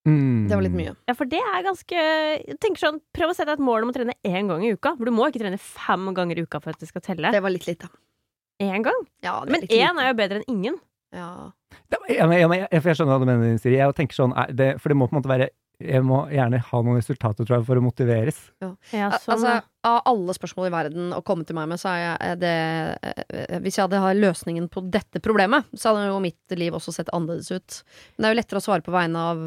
Mm. 0.07 0.47
Det 0.49 0.55
var 0.57 0.63
litt 0.65 0.73
mye. 0.73 0.95
Ja, 1.07 1.13
for 1.13 1.29
det 1.29 1.37
er 1.37 1.61
ganske 1.61 1.93
Jeg 1.93 2.55
tenker 2.59 2.81
sånn, 2.81 2.95
Prøv 3.13 3.29
å 3.29 3.35
sette 3.37 3.51
deg 3.51 3.59
et 3.59 3.65
mål 3.67 3.83
om 3.85 3.91
å 3.91 3.93
trene 3.93 4.15
én 4.25 4.47
gang 4.49 4.63
i 4.65 4.71
uka. 4.73 4.95
For 4.97 5.05
du 5.05 5.11
må 5.13 5.27
ikke 5.29 5.43
trene 5.43 5.59
fem 5.61 6.07
ganger 6.17 6.39
i 6.39 6.45
uka 6.47 6.59
for 6.59 6.71
at 6.73 6.79
det 6.81 6.89
skal 6.89 7.01
telle. 7.05 7.29
Det 7.31 7.41
var 7.43 7.53
litt 7.53 7.67
lite. 7.69 7.89
Én 8.61 8.81
gang? 8.85 8.97
Ja, 9.21 9.43
det 9.45 9.51
Men 9.51 9.61
én 9.69 10.01
er 10.01 10.09
jo 10.09 10.17
bedre 10.17 10.41
enn 10.41 10.49
ingen. 10.49 10.79
ja. 11.13 11.51
Det- 11.89 11.99
ja, 12.17 12.25
men- 12.27 12.39
ja, 12.39 12.47
men 12.47 12.59
jeg, 12.71 12.81
for 12.81 12.89
jeg 12.89 12.97
skjønner 12.97 13.13
hva 13.13 13.19
du 13.19 13.25
mener, 13.25 13.57
Siri. 13.57 13.77
Jeg 13.77 13.93
tenker 13.95 14.13
sånn, 14.17 14.33
er 14.35 14.51
det, 14.53 14.81
For 14.81 14.89
det 14.89 14.97
må 14.97 15.07
på 15.07 15.13
en 15.15 15.21
måte 15.21 15.29
være 15.31 15.49
Jeg 15.81 16.03
må 16.05 16.21
gjerne 16.31 16.59
ha 16.67 16.79
noen 16.85 16.99
resultater, 16.99 17.45
tror 17.47 17.57
jeg, 17.59 17.65
for 17.67 17.79
å 17.79 17.83
motiveres. 17.85 18.39
Ja, 18.61 18.71
Ja, 18.93 19.09
sånn, 19.19 19.35
Altså, 19.35 19.57
av 19.87 19.99
alle 20.05 20.35
spørsmål 20.37 20.67
i 20.67 20.73
verden 20.73 21.13
å 21.17 21.21
komme 21.25 21.45
til 21.47 21.57
meg 21.57 21.69
med, 21.71 21.81
så 21.81 21.89
er 21.89 22.01
jeg 22.03 22.39
det 22.43 22.53
eh, 23.01 23.59
Hvis 23.63 23.79
jeg 23.79 23.87
hadde 23.87 24.01
hatt 24.03 24.19
løsningen 24.19 24.67
på 24.69 24.83
dette 24.93 25.21
problemet, 25.23 25.65
så 25.73 25.91
hadde 25.91 26.09
jo 26.11 26.19
mitt 26.23 26.55
liv 26.57 26.75
også 26.77 26.93
sett 26.93 27.09
annerledes 27.15 27.51
ut. 27.51 27.77
Men 28.15 28.23
det 28.23 28.29
er 28.29 28.35
jo 28.35 28.39
lettere 28.41 28.61
å 28.61 28.65
svare 28.67 28.85
på 28.85 28.93
vegne 28.93 29.23
av 29.31 29.45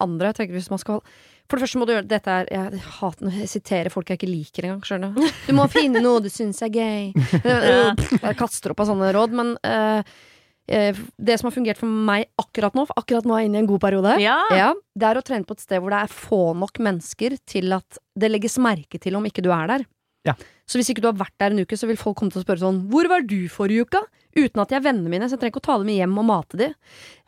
andre. 0.00 0.30
Jeg 0.32 0.38
tenker 0.40 0.58
hvis 0.58 0.70
man 0.72 0.80
skal 0.82 1.02
For 1.46 1.58
det 1.58 1.66
første 1.66 1.78
må 1.78 1.86
du 1.86 1.92
gjøre 1.94 2.08
Dette 2.10 2.32
her 2.32 2.48
Jeg 2.50 2.80
hater 3.00 3.26
når 3.28 3.36
jeg 3.42 3.50
siterer 3.52 3.92
folk 3.92 4.08
jeg 4.10 4.18
ikke 4.18 4.30
liker 4.32 4.66
engang, 4.68 4.80
skjønner 4.86 5.12
du. 5.14 5.26
Du 5.46 5.52
må 5.58 5.68
finne 5.70 6.02
noe 6.04 6.22
du 6.24 6.30
syns 6.32 6.62
er 6.64 6.72
gøy. 6.72 7.12
Jeg 8.26 8.38
kaster 8.40 8.72
opp 8.72 8.80
av 8.82 8.88
sånne 8.90 9.12
råd, 9.14 9.36
men 9.36 9.52
eh, 9.66 10.16
det 10.66 11.36
som 11.38 11.46
har 11.48 11.54
fungert 11.54 11.78
for 11.78 11.86
meg 11.86 12.26
akkurat 12.42 12.74
nå, 12.74 12.86
for 12.88 12.98
akkurat 12.98 13.26
nå 13.28 13.36
er 13.36 13.44
jeg 13.44 13.50
inne 13.52 13.60
i 13.60 13.64
en 13.64 13.68
god 13.70 13.80
periode, 13.84 14.16
Ja. 14.22 14.38
ja, 14.50 14.72
det 14.98 15.06
er 15.06 15.20
å 15.20 15.24
trene 15.26 15.46
på 15.46 15.54
et 15.54 15.62
sted 15.62 15.78
hvor 15.82 15.94
det 15.94 16.00
er 16.02 16.12
få 16.12 16.40
nok 16.58 16.80
mennesker 16.82 17.36
til 17.46 17.72
at 17.76 18.00
det 18.18 18.32
legges 18.32 18.58
merke 18.58 18.98
til 19.02 19.14
om 19.18 19.24
ikke 19.28 19.44
du 19.46 19.52
er 19.54 19.66
der. 19.70 19.86
Ja. 20.26 20.34
Så 20.66 20.80
hvis 20.80 20.88
ikke 20.90 21.04
du 21.04 21.06
har 21.06 21.14
vært 21.20 21.36
der 21.38 21.54
en 21.54 21.62
uke, 21.62 21.76
så 21.78 21.86
vil 21.86 21.96
folk 22.00 22.16
komme 22.18 22.34
til 22.34 22.40
å 22.42 22.44
spørre 22.44 22.58
sånn 22.58 22.80
Hvor 22.90 23.06
var 23.06 23.22
du 23.22 23.46
forrige 23.52 23.86
uke? 23.86 24.00
Uten 24.36 24.60
at 24.60 24.68
de 24.72 24.74
er 24.76 24.82
vennene 24.82 25.08
mine, 25.08 25.28
så 25.30 25.36
jeg 25.36 25.44
trenger 25.44 25.54
ikke 25.54 25.62
å 25.62 25.66
ta 25.68 25.76
dem 25.78 25.86
med 25.86 26.00
hjem 26.00 26.18
og 26.18 26.26
mate 26.28 26.58
de. 26.60 26.66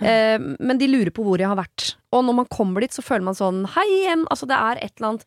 Eh, 0.02 0.34
men 0.58 0.80
de 0.80 0.88
lurer 0.90 1.12
på 1.14 1.22
hvor 1.24 1.38
jeg 1.40 1.46
har 1.48 1.56
vært. 1.56 1.92
Og 2.12 2.24
når 2.26 2.36
man 2.42 2.48
kommer 2.50 2.82
dit, 2.84 2.92
så 2.92 3.04
føler 3.06 3.24
man 3.30 3.38
sånn 3.38 3.62
Hei 3.76 3.86
igjen! 4.02 4.26
Altså, 4.34 4.48
det 4.50 4.58
er 4.58 4.82
et 4.82 4.92
eller 4.98 5.12
annet 5.12 5.24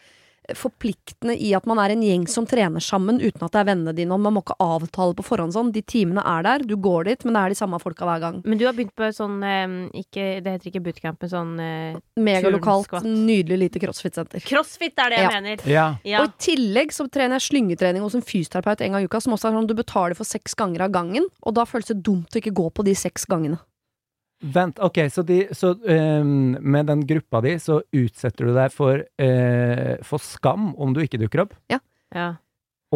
forpliktende 0.58 1.36
i 1.38 1.54
at 1.58 1.66
man 1.70 1.80
er 1.80 1.94
en 1.94 2.02
gjeng 2.04 2.28
som 2.30 2.46
trener 2.50 2.82
sammen 2.84 3.20
uten 3.22 3.44
at 3.46 3.52
det 3.54 3.60
er 3.62 3.68
vennene 3.72 3.94
dine, 3.96 4.14
og 4.16 4.20
man 4.24 4.34
må 4.36 4.42
ikke 4.44 4.58
avtale 4.60 5.16
på 5.18 5.24
forhånd 5.26 5.54
sånn. 5.56 5.72
De 5.76 5.82
timene 5.82 6.24
er 6.26 6.44
der, 6.44 6.66
du 6.68 6.76
går 6.78 7.06
dit, 7.10 7.26
men 7.26 7.34
det 7.38 7.42
er 7.42 7.50
de 7.56 7.60
samme 7.62 7.80
folka 7.82 8.06
hver 8.08 8.20
gang. 8.24 8.42
Men 8.46 8.58
du 8.58 8.66
har 8.66 8.74
begynt 8.78 8.96
på 8.96 9.10
sånn 9.16 9.40
ikke, 9.94 10.42
Det 10.44 10.52
heter 10.56 10.72
ikke 10.72 10.84
bootcamp, 10.84 11.22
men 11.22 11.30
sånn 11.32 11.54
eh, 11.60 12.00
Megalokalt, 12.22 13.04
nydelig 13.06 13.60
lite 13.66 13.80
crossfit-senter. 13.84 14.44
Crossfit 14.46 14.98
er 14.98 15.10
det 15.10 15.18
jeg 15.20 15.30
Ja. 15.32 15.42
mener. 15.42 15.66
Ja. 15.68 15.88
Ja. 16.04 16.22
Og 16.22 16.30
i 16.30 16.34
tillegg 16.52 16.92
så 16.92 17.08
trener 17.10 17.40
jeg 17.40 17.48
slyngetrening 17.52 18.02
hos 18.02 18.16
en 18.16 18.22
fysioterapeut 18.22 18.82
en 18.82 18.92
gang 18.94 19.02
i 19.04 19.08
uka, 19.08 19.22
som 19.22 19.34
også 19.34 19.50
er 19.50 19.58
sånn 19.58 19.68
du 19.68 19.74
betaler 19.76 20.16
for 20.16 20.24
seks 20.26 20.56
ganger 20.56 20.82
av 20.82 20.92
gangen, 20.92 21.28
og 21.44 21.54
da 21.56 21.66
føles 21.66 21.88
det 21.88 22.02
dumt 22.04 22.30
å 22.32 22.42
ikke 22.42 22.54
gå 22.54 22.70
på 22.74 22.84
de 22.86 22.94
seks 22.96 23.26
gangene. 23.26 23.60
Vent, 24.42 24.80
ok, 24.82 25.04
så, 25.14 25.22
de, 25.26 25.44
så 25.54 25.76
um, 25.78 26.56
med 26.58 26.88
den 26.90 27.04
gruppa 27.08 27.44
di, 27.46 27.54
så 27.62 27.82
utsetter 27.94 28.50
du 28.50 28.56
deg 28.56 28.74
for, 28.74 29.04
uh, 29.22 29.94
for 30.08 30.24
skam 30.24 30.72
om 30.82 30.96
du 30.96 31.04
ikke 31.04 31.20
dukker 31.22 31.46
opp, 31.46 31.54
ja. 31.70 31.78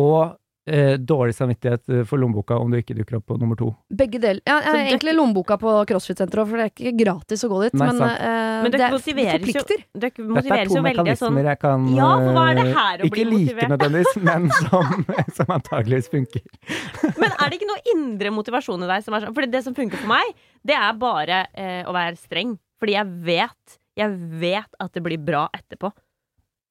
og 0.02 0.40
eh, 0.68 0.96
dårlig 0.98 1.36
samvittighet 1.38 1.90
eh, 1.90 2.04
for 2.10 2.18
lommeboka 2.22 2.58
om 2.58 2.72
du 2.72 2.78
ikke 2.80 2.96
dukker 2.98 3.20
opp 3.20 3.26
på 3.32 3.38
nummer 3.42 3.58
to. 3.60 3.70
Begge 3.94 4.20
deler. 4.22 4.42
Ja, 4.46 4.60
jeg 4.62 4.66
har 4.72 4.78
det- 4.78 4.88
egentlig 4.92 5.16
lommeboka 5.16 5.58
på 5.62 5.74
CrossFit-senteret, 5.90 6.50
for 6.50 6.58
det 6.58 6.66
er 6.66 6.72
ikke 6.74 6.94
gratis 7.04 7.44
å 7.46 7.50
gå 7.52 7.62
dit, 7.64 7.74
Nei, 7.74 7.88
men, 7.92 8.02
eh, 8.02 8.64
Men 8.64 8.72
det 8.72 8.72
det, 8.72 8.82
er- 8.82 8.96
motiveres 8.96 9.56
jo-. 9.56 9.66
Dette 9.96 10.58
er 10.60 10.66
to 10.66 10.82
veldig 10.82 11.18
sånn 11.18 11.36
mekanismer 11.36 11.50
jeg 11.52 11.60
kan 11.60 11.88
Ja, 11.96 12.10
for 12.18 12.50
eh, 12.50 13.06
Ikke 13.06 13.26
like 13.30 13.70
nødvendigvis, 13.70 14.16
men 14.24 14.50
som, 14.52 15.06
som 15.38 15.46
antageligvis 15.48 16.10
funker. 16.10 16.42
Men 17.22 17.32
er 17.32 17.50
det 17.50 17.60
ikke 17.60 17.70
noe 17.70 17.84
indre 17.96 18.32
motivasjon 18.32 18.84
i 18.84 18.88
deg 18.88 19.04
som 19.06 19.14
er 19.14 19.26
sånn 19.26 19.36
Fordi 19.36 19.52
det 19.52 19.64
som 19.64 19.76
funker 19.76 19.98
for 19.98 20.08
meg, 20.08 20.34
det 20.66 20.76
er 20.76 20.94
bare 20.94 21.46
eh, 21.54 21.84
å 21.86 21.94
være 21.94 22.18
streng. 22.18 22.58
Fordi 22.82 22.98
jeg 22.98 23.06
vet 23.26 23.78
Jeg 23.96 24.12
vet 24.42 24.76
at 24.80 24.92
det 24.92 25.02
blir 25.04 25.18
bra 25.24 25.48
etterpå. 25.56 25.92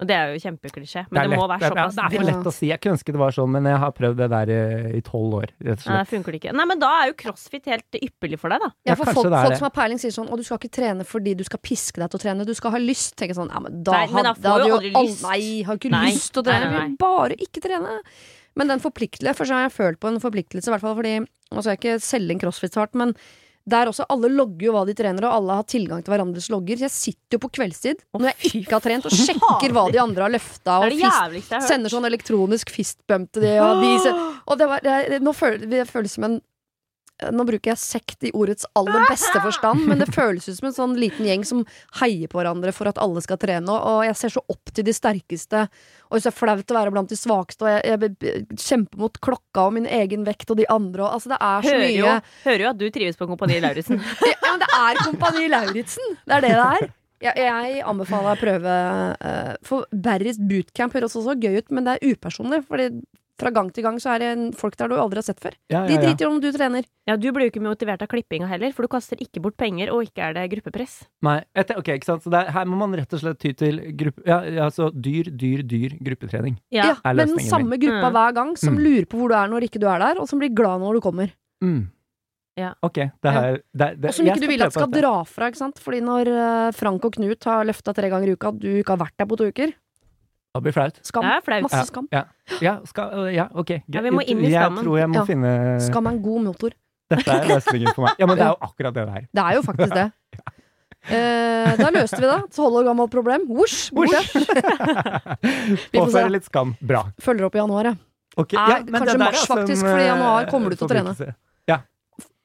Og 0.04 0.08
det 0.10 0.16
er 0.20 0.34
jo 0.34 0.40
kjempeklisjé, 0.44 1.06
men 1.08 1.16
det, 1.16 1.22
det 1.24 1.38
må 1.38 1.46
lett- 1.48 1.54
være 1.54 1.70
såpass 1.72 1.94
Det 1.96 2.04
er, 2.04 2.08
det 2.12 2.18
er 2.18 2.20
for 2.20 2.28
lett 2.28 2.48
å 2.50 2.52
si. 2.52 2.66
Jeg 2.68 2.80
kunne 2.84 2.96
ønske 2.98 3.14
det 3.16 3.20
var 3.24 3.32
sånn, 3.38 3.50
men 3.56 3.64
jeg 3.70 3.80
har 3.80 3.92
prøvd 3.96 4.20
det 4.20 4.28
der 4.34 4.52
eh, 4.52 4.98
i 4.98 5.02
tolv 5.06 5.36
år, 5.40 5.48
rett 5.64 5.80
og 5.80 5.88
Nei, 5.94 5.98
det 6.04 6.10
funker 6.12 6.36
det 6.36 6.40
ikke. 6.42 6.52
Nei, 6.60 6.66
men 6.68 6.82
da 6.84 6.90
er 7.00 7.08
jo 7.10 7.16
crossfit 7.24 7.64
helt 7.72 7.98
ypperlig 8.04 8.38
for 8.42 8.52
deg, 8.52 8.60
da. 8.60 8.70
Ja, 8.84 8.92
Ja, 8.92 8.98
for 9.00 9.08
ja, 9.08 9.16
folk, 9.16 9.30
det 9.32 9.38
er 9.40 9.48
folk 9.48 9.58
som 9.62 9.68
har 9.70 9.74
peiling, 9.80 9.98
sier 10.04 10.14
sånn 10.14 10.28
'Å, 10.28 10.36
du 10.36 10.44
skal 10.44 10.58
ikke 10.60 10.74
trene 10.76 11.04
fordi 11.08 11.34
du 11.40 11.44
skal 11.48 11.58
piske 11.64 11.96
deg 12.04 12.10
til 12.12 12.18
å 12.20 12.22
trene, 12.28 12.44
du 12.46 12.54
skal 12.54 12.70
ha 12.76 12.78
lyst'. 12.78 13.16
Tenker 13.16 13.34
sånn, 13.40 13.48
ja, 13.50 13.60
men 13.64 13.82
da, 13.82 13.92
Nei, 13.92 14.06
men 14.12 14.24
da 14.24 14.32
hadde- 14.34 14.42
får 14.44 14.50
hadde 14.52 14.68
jo 14.68 14.68
jo 14.68 14.76
aldri 14.78 14.92
all- 14.94 15.06
lyst. 15.08 15.22
Nei, 15.24 15.62
har 15.64 15.76
ikke 15.80 15.90
Nei. 15.90 16.06
lyst 16.12 16.32
til 16.34 16.42
å 16.42 16.46
trene. 16.46 16.70
Nei, 16.78 16.96
bare 16.98 17.34
ikke 17.40 17.60
trene. 17.64 18.00
Men 18.56 18.68
den 18.68 18.78
forpliktelse, 18.80 19.34
for 19.34 19.44
så 19.48 19.54
har 19.58 19.68
jeg 19.68 19.72
følt 19.74 19.98
på 20.00 20.08
en 20.12 20.20
forpliktelse, 20.20 20.68
i 20.68 20.74
hvert 20.76 20.80
fall 20.84 20.94
fordi 20.94 21.26
Altså, 21.52 21.70
jeg 21.70 21.78
er 21.78 21.82
ikke 21.82 22.02
selge 22.02 22.30
en 22.32 22.38
crossfit-svart, 22.40 22.94
men 22.98 23.14
der 23.64 23.88
også, 23.88 24.04
alle 24.12 24.28
logger 24.28 24.66
jo 24.66 24.72
hva 24.74 24.82
de 24.84 24.94
trener, 24.96 25.24
og 25.24 25.38
alle 25.38 25.58
har 25.60 25.66
tilgang 25.72 26.02
til 26.04 26.12
hverandres 26.12 26.50
logger. 26.52 26.76
Så 26.76 26.84
jeg 26.84 26.94
sitter 26.94 27.38
jo 27.38 27.42
på 27.46 27.52
kveldstid 27.56 28.02
når 28.12 28.30
jeg 28.32 28.50
ikke 28.60 28.76
har 28.76 28.84
trent, 28.84 29.06
og 29.08 29.14
sjekker 29.16 29.72
hva 29.72 29.86
de 29.94 30.00
andre 30.02 30.26
har 30.26 30.34
løfta, 30.34 30.78
og 30.84 30.92
fist, 30.92 31.54
sender 31.68 31.92
sånn 31.92 32.08
elektronisk 32.10 32.72
fistbump 32.74 33.32
til 33.32 33.46
de, 33.46 33.54
og 33.64 33.80
de 33.80 33.94
Og 34.52 34.58
det 34.60 34.66
var 34.68 34.82
det, 34.84 35.22
Nå 35.24 35.32
føles 35.32 35.64
det 35.70 35.86
føles 35.88 36.12
som 36.18 36.26
en 36.28 36.40
nå 37.22 37.44
bruker 37.46 37.70
jeg 37.70 37.78
sekt 37.80 38.24
i 38.26 38.32
ordets 38.34 38.66
aller 38.74 39.04
beste 39.06 39.38
forstand, 39.38 39.84
men 39.88 40.00
det 40.02 40.10
føles 40.16 40.48
ut 40.48 40.56
som 40.58 40.68
en 40.68 40.76
sånn 40.76 40.96
liten 40.98 41.28
gjeng 41.28 41.44
som 41.46 41.62
heier 42.00 42.30
på 42.30 42.40
hverandre 42.40 42.74
for 42.74 42.90
at 42.90 42.98
alle 43.02 43.22
skal 43.24 43.38
trene, 43.40 43.70
og 43.70 44.02
jeg 44.08 44.18
ser 44.18 44.34
så 44.34 44.42
opp 44.50 44.72
til 44.74 44.86
de 44.88 44.94
sterkeste, 44.96 45.66
og 46.10 46.18
det 46.18 46.30
er 46.30 46.34
flaut 46.34 46.74
å 46.74 46.78
være 46.78 46.94
blant 46.94 47.12
de 47.12 47.18
svakeste, 47.18 47.66
og 47.66 47.70
jeg, 47.70 48.10
jeg 48.26 48.58
kjemper 48.58 49.04
mot 49.06 49.22
klokka 49.22 49.68
og 49.68 49.78
min 49.78 49.86
egen 49.86 50.26
vekt 50.26 50.50
og 50.50 50.58
de 50.60 50.66
andre, 50.72 51.06
og 51.06 51.16
altså 51.18 51.34
det 51.34 51.40
er 51.40 51.62
så 51.62 51.74
Hører 51.74 51.94
jo, 51.94 52.10
mye 52.10 52.44
hører 52.48 52.66
jo 52.66 52.72
at 52.72 52.82
du 52.82 52.86
trives 52.98 53.20
på 53.20 53.30
Kompani 53.30 53.62
Lauritzen. 53.62 54.02
ja, 54.32 54.36
men 54.50 54.62
det 54.64 54.70
er 54.80 55.02
Kompani 55.04 55.48
Lauritzen! 55.54 56.20
Det 56.24 56.38
er 56.38 56.46
det 56.48 56.54
det 56.54 56.68
er. 56.82 56.92
Jeg, 57.24 57.40
jeg 57.40 57.82
anbefaler 57.88 58.34
å 58.34 58.40
prøve 58.40 58.72
uh, 59.16 59.52
For 59.64 59.86
Barry's 59.94 60.36
bootcamp 60.36 60.92
høres 60.96 61.14
også 61.16 61.36
gøy 61.40 61.62
ut, 61.62 61.70
men 61.72 61.86
det 61.86 61.94
er 61.94 62.12
upersonlig. 62.12 62.60
Fordi 62.68 62.90
fra 63.40 63.50
gang 63.50 63.70
til 63.74 63.82
gang 63.82 63.96
så 63.98 64.12
er 64.14 64.18
det 64.22 64.54
folk 64.56 64.76
der 64.78 64.88
du 64.88 64.94
aldri 64.94 65.18
har 65.18 65.26
sett 65.26 65.40
før. 65.42 65.54
Ja, 65.72 65.84
De 65.88 65.94
ja, 65.94 66.00
De 66.00 66.06
driter 66.06 66.26
i 66.26 66.28
om 66.30 66.40
du 66.40 66.46
trener. 66.54 66.84
Ja, 67.08 67.16
du 67.16 67.26
blir 67.34 67.48
jo 67.48 67.50
ikke 67.52 67.62
motivert 67.64 68.02
av 68.04 68.08
klippinga 68.08 68.46
heller, 68.46 68.70
for 68.72 68.86
du 68.86 68.88
kaster 68.88 69.18
ikke 69.20 69.42
bort 69.42 69.56
penger, 69.60 69.90
og 69.92 70.04
ikke 70.06 70.22
er 70.22 70.36
det 70.36 70.44
gruppepress. 70.54 71.00
Nei, 71.26 71.40
etter, 71.54 71.76
ok, 71.80 71.88
ikke 71.98 72.04
sant. 72.08 72.22
Så 72.22 72.30
det 72.30 72.44
er, 72.44 72.52
her 72.54 72.64
må 72.70 72.78
man 72.78 72.94
rett 72.94 73.12
og 73.12 73.20
slett 73.24 73.40
ty 73.42 73.52
til 73.52 73.80
gruppe... 73.98 74.22
Ja, 74.26 74.38
ja, 74.46 74.68
altså 74.68 74.90
dyr, 74.94 75.32
dyr, 75.34 75.64
dyr 75.66 75.98
gruppetrening. 76.00 76.56
Ja, 76.70 76.94
er 77.04 77.14
men 77.18 77.34
den 77.34 77.42
samme 77.48 77.76
gruppa 77.82 78.08
Mm. 78.08 78.14
hver 78.14 78.34
gang, 78.38 78.56
som 78.56 78.74
Mm. 78.78 78.84
lurer 78.86 79.06
på 79.10 79.18
hvor 79.18 79.28
du 79.28 79.34
er 79.34 79.48
når 79.48 79.66
ikke 79.68 79.80
du 79.82 79.86
er 79.90 79.98
der, 79.98 80.20
og 80.22 80.28
som 80.28 80.38
blir 80.38 80.54
glad 80.54 80.80
når 80.80 80.94
du 80.94 81.00
kommer. 81.00 81.34
Mm. 81.62 81.88
Ja. 82.56 82.72
Ok, 82.86 82.94
det 82.94 83.32
her 83.34 83.56
det, 83.74 84.00
det, 84.00 84.08
Og 84.08 84.14
som 84.14 84.26
ikke 84.30 84.40
du 84.40 84.46
vil 84.46 84.62
at 84.62 84.72
skal 84.72 84.86
dra 84.94 85.24
fra, 85.26 85.48
ikke 85.50 85.58
sant. 85.58 85.80
Fordi 85.82 85.98
når 86.00 86.28
eh, 86.30 86.70
Frank 86.72 87.04
og 87.04 87.12
Knut 87.16 87.42
har 87.50 87.64
løfta 87.66 87.92
tre 87.92 88.08
ganger 88.12 88.28
i 88.30 88.36
uka, 88.38 88.52
du 88.54 88.68
ikke 88.78 88.94
har 88.94 89.00
vært 89.02 89.16
der 89.18 89.26
på 89.26 89.36
to 89.40 89.48
uker. 89.50 89.72
Det 90.54 90.62
blir 90.62 90.74
flaut. 90.76 90.98
Skam. 91.02 91.24
Det 91.26 91.34
er 91.34 91.40
flaut. 91.42 91.64
Masse 91.66 91.86
skam. 91.90 92.08
Ja, 92.14 92.74
skal, 92.86 93.28
ja 93.34 93.48
ok. 93.50 93.70
Ja, 93.90 94.02
vi 94.04 94.12
må 94.14 94.22
inn 94.22 94.44
i 94.44 94.52
jeg 94.52 94.60
skammen. 94.62 94.84
tror 94.86 94.98
jeg 95.00 95.10
må 95.10 95.20
Ja. 95.20 95.24
finne 95.26 95.54
Skam 95.82 96.06
er 96.06 96.14
en 96.14 96.22
god 96.22 96.44
motor. 96.44 96.76
Dette 97.10 97.30
er 97.34 97.48
løsningen 97.50 97.94
for 97.94 98.06
meg. 98.06 98.14
Ja, 98.18 98.26
men 98.30 98.38
det 98.38 98.44
er 98.46 98.52
jo 98.54 98.60
akkurat 98.62 98.94
det 98.94 99.06
det 99.08 99.16
er. 99.18 99.26
Det 99.34 99.42
er 99.44 99.58
jo 99.58 99.64
faktisk 99.66 99.94
det. 99.94 100.10
Eh, 101.04 101.74
da 101.76 101.90
løste 101.92 102.16
vi 102.16 102.24
det. 102.24 102.36
Tolv 102.56 102.78
år 102.80 102.86
gammelt 102.86 103.10
problem. 103.12 103.42
Vosj! 103.44 103.90
Borte. 103.92 104.22
Påføre 105.92 106.30
litt 106.32 106.46
skam. 106.48 106.72
Bra. 106.80 107.02
Følger 107.20 107.44
opp 107.44 107.58
i 107.58 107.60
januar, 107.60 107.90
jeg. 107.90 107.98
Ok, 108.40 108.54
Er 108.56 108.70
ja, 108.72 108.78
men 108.80 108.94
kanskje 108.94 109.04
det 109.04 109.12
der 109.12 109.20
mars, 109.20 109.36
altså 109.36 109.52
en, 109.52 109.58
faktisk, 109.60 109.84
fordi 109.84 110.02
i 110.02 110.08
januar 110.08 110.46
eh, 110.46 110.48
kommer 110.50 110.72
du 110.72 110.78
til 110.80 110.86
å 110.86 110.90
trene. 110.90 111.34
Ja. 111.68 111.78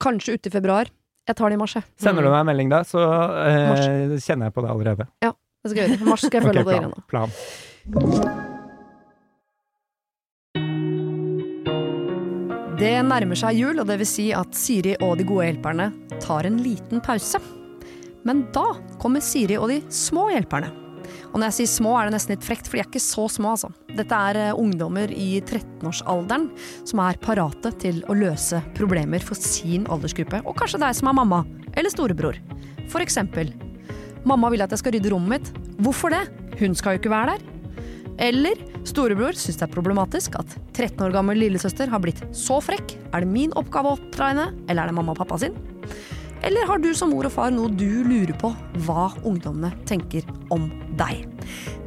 Kanskje 0.04 0.36
ute 0.36 0.52
i 0.52 0.54
februar. 0.54 0.92
Jeg 1.30 1.38
tar 1.40 1.54
det 1.54 1.56
i 1.56 1.62
mars, 1.62 1.78
jeg. 1.80 1.88
Sender 2.04 2.26
du 2.26 2.30
meg 2.34 2.42
en 2.42 2.50
melding 2.50 2.70
da, 2.74 2.84
så 2.90 3.00
eh, 3.46 4.20
kjenner 4.20 4.50
jeg 4.50 4.58
på 4.60 4.66
det 4.66 4.72
allerede. 4.76 5.08
Ja, 5.24 5.32
Det 5.64 5.72
skal 5.72 5.80
jeg 5.82 5.90
gjøre. 5.94 6.02
I 6.04 6.10
mars 6.12 6.28
skal 6.28 6.40
jeg 6.42 6.48
følge 6.50 6.64
okay, 6.68 6.84
opp 6.84 7.00
det 7.00 7.06
plan, 7.16 7.32
greiene. 7.32 7.69
Det 12.80 12.92
nærmer 13.02 13.40
seg 13.40 13.58
jul, 13.58 13.80
og 13.82 13.88
det 13.90 13.98
vil 13.98 14.08
si 14.08 14.28
at 14.36 14.54
Siri 14.54 14.94
og 15.02 15.18
de 15.18 15.26
gode 15.26 15.48
hjelperne 15.48 15.90
tar 16.22 16.46
en 16.46 16.60
liten 16.62 17.02
pause. 17.02 17.42
Men 18.28 18.44
da 18.54 18.68
kommer 19.02 19.24
Siri 19.26 19.58
og 19.58 19.72
de 19.74 19.80
små 19.90 20.28
hjelperne. 20.30 20.70
Og 21.34 21.40
når 21.40 21.50
jeg 21.50 21.58
sier 21.58 21.72
små, 21.74 21.96
er 21.98 22.08
det 22.08 22.14
nesten 22.14 22.36
litt 22.36 22.46
frekt, 22.46 22.70
for 22.70 22.78
de 22.78 22.84
er 22.84 22.90
ikke 22.92 23.02
så 23.02 23.26
små, 23.32 23.56
altså. 23.58 23.72
Dette 23.98 24.22
er 24.30 24.38
eh, 24.38 24.54
ungdommer 24.54 25.10
i 25.10 25.42
13-årsalderen 25.42 26.50
som 26.86 27.02
er 27.02 27.18
parate 27.26 27.74
til 27.82 28.04
å 28.06 28.18
løse 28.18 28.62
problemer 28.78 29.26
for 29.26 29.38
sin 29.38 29.90
aldersgruppe, 29.90 30.44
og 30.46 30.58
kanskje 30.62 30.82
deg 30.86 30.94
som 31.02 31.10
er 31.10 31.18
mamma 31.24 31.42
eller 31.74 31.90
storebror. 31.94 32.38
For 32.90 33.02
eksempel 33.02 33.50
Mamma 34.28 34.50
vil 34.52 34.62
at 34.62 34.74
jeg 34.74 34.82
skal 34.82 34.94
rydde 34.94 35.14
rommet 35.14 35.40
mitt. 35.40 35.78
Hvorfor 35.80 36.12
det? 36.12 36.26
Hun 36.60 36.74
skal 36.76 36.98
jo 36.98 37.00
ikke 37.00 37.12
være 37.14 37.38
der. 37.38 37.59
Eller 38.20 38.60
storebror 38.84 39.38
syns 39.40 39.62
det 39.62 39.64
er 39.70 39.72
problematisk 39.72 40.36
at 40.40 40.54
13 40.76 41.06
år 41.06 41.14
gammel 41.16 41.40
lillesøster 41.40 41.88
har 41.92 42.02
blitt 42.04 42.20
så 42.36 42.60
frekk. 42.64 42.98
Er 43.16 43.24
det 43.24 43.32
min 43.32 43.54
oppgave 43.60 43.94
å 43.94 43.96
oppdra 43.96 44.34
henne, 44.34 44.48
eller 44.68 44.84
er 44.84 44.92
det 44.92 44.98
mamma 44.98 45.16
og 45.16 45.22
pappa 45.22 45.40
sin? 45.40 45.56
Eller 46.44 46.68
har 46.68 46.80
du 46.84 46.92
som 46.96 47.12
mor 47.12 47.28
og 47.28 47.34
far 47.36 47.52
noe 47.52 47.72
du 47.72 48.04
lurer 48.08 48.36
på 48.40 48.52
hva 48.86 49.10
ungdommene 49.28 49.72
tenker 49.88 50.28
om 50.52 50.68
deg? 51.00 51.24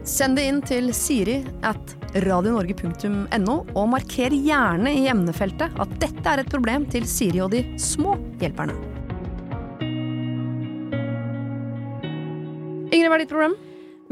Send 0.08 0.40
det 0.40 0.46
inn 0.48 0.60
til 0.64 0.88
siri 0.96 1.38
at 1.68 1.92
radionorge.no, 2.24 3.56
og 3.76 3.90
marker 3.92 4.34
gjerne 4.34 4.92
i 4.92 5.06
emnefeltet 5.12 5.76
at 5.80 5.92
dette 6.00 6.24
er 6.28 6.42
et 6.42 6.52
problem 6.52 6.84
til 6.92 7.06
Siri 7.08 7.40
og 7.44 7.52
de 7.54 7.62
små 7.80 8.16
hjelperne. 8.42 8.76
Ingrid, 12.92 13.08
hva 13.08 13.16
er 13.16 13.22
ditt 13.24 13.32
problem? 13.32 13.56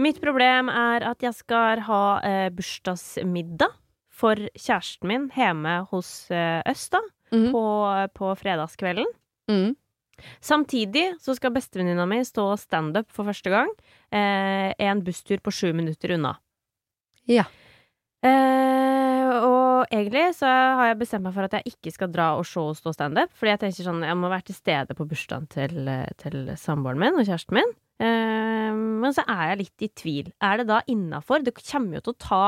Mitt 0.01 0.21
problem 0.23 0.71
er 0.73 1.05
at 1.05 1.21
jeg 1.25 1.37
skal 1.37 1.83
ha 1.85 2.03
eh, 2.25 2.49
bursdagsmiddag 2.55 3.75
for 4.21 4.41
kjæresten 4.57 5.09
min 5.09 5.29
hjemme 5.35 5.81
hos 5.91 6.31
eh, 6.33 6.61
oss, 6.69 6.89
da, 6.93 7.01
mm. 7.33 7.51
på, 7.53 7.65
på 8.17 8.33
fredagskvelden. 8.41 9.09
Mm. 9.51 9.75
Samtidig 10.45 11.07
så 11.21 11.35
skal 11.37 11.55
bestevenninna 11.55 12.07
mi 12.09 12.21
stå 12.25 12.53
standup 12.61 13.09
for 13.13 13.29
første 13.29 13.53
gang. 13.53 13.73
Eh, 14.13 14.73
en 14.77 15.05
busstur 15.05 15.41
på 15.45 15.53
sju 15.53 15.73
minutter 15.77 16.17
unna. 16.17 16.35
Ja. 17.29 17.47
Eh, 18.21 19.31
og 19.41 19.89
egentlig 19.89 20.27
så 20.37 20.49
har 20.49 20.91
jeg 20.91 21.01
bestemt 21.01 21.25
meg 21.25 21.37
for 21.37 21.47
at 21.47 21.57
jeg 21.57 21.73
ikke 21.73 21.93
skal 21.95 22.11
dra 22.13 22.33
og 22.39 22.45
se 22.49 22.61
og 22.61 22.77
stå 22.79 22.93
standup. 22.97 23.33
Fordi 23.37 23.55
jeg 23.55 23.63
tenker 23.65 23.89
sånn, 23.89 24.05
jeg 24.05 24.21
må 24.21 24.33
være 24.33 24.49
til 24.51 24.59
stede 24.59 24.97
på 24.97 25.09
bursdagen 25.09 25.49
til, 25.53 25.81
eh, 25.89 26.09
til 26.21 26.53
samboeren 26.61 27.01
min 27.01 27.21
og 27.21 27.25
kjæresten 27.29 27.61
min. 27.61 27.73
Eh, 28.01 28.40
men 28.77 29.15
så 29.17 29.25
er 29.29 29.53
jeg 29.53 29.61
litt 29.65 29.85
i 29.87 29.89
tvil. 30.03 30.31
Er 30.43 30.61
det 30.61 30.69
da 30.71 30.81
innafor? 30.91 31.43
Det 31.45 31.55
kommer 31.59 31.99
jo 31.99 32.05
til 32.09 32.15
å 32.15 32.21
ta 32.27 32.45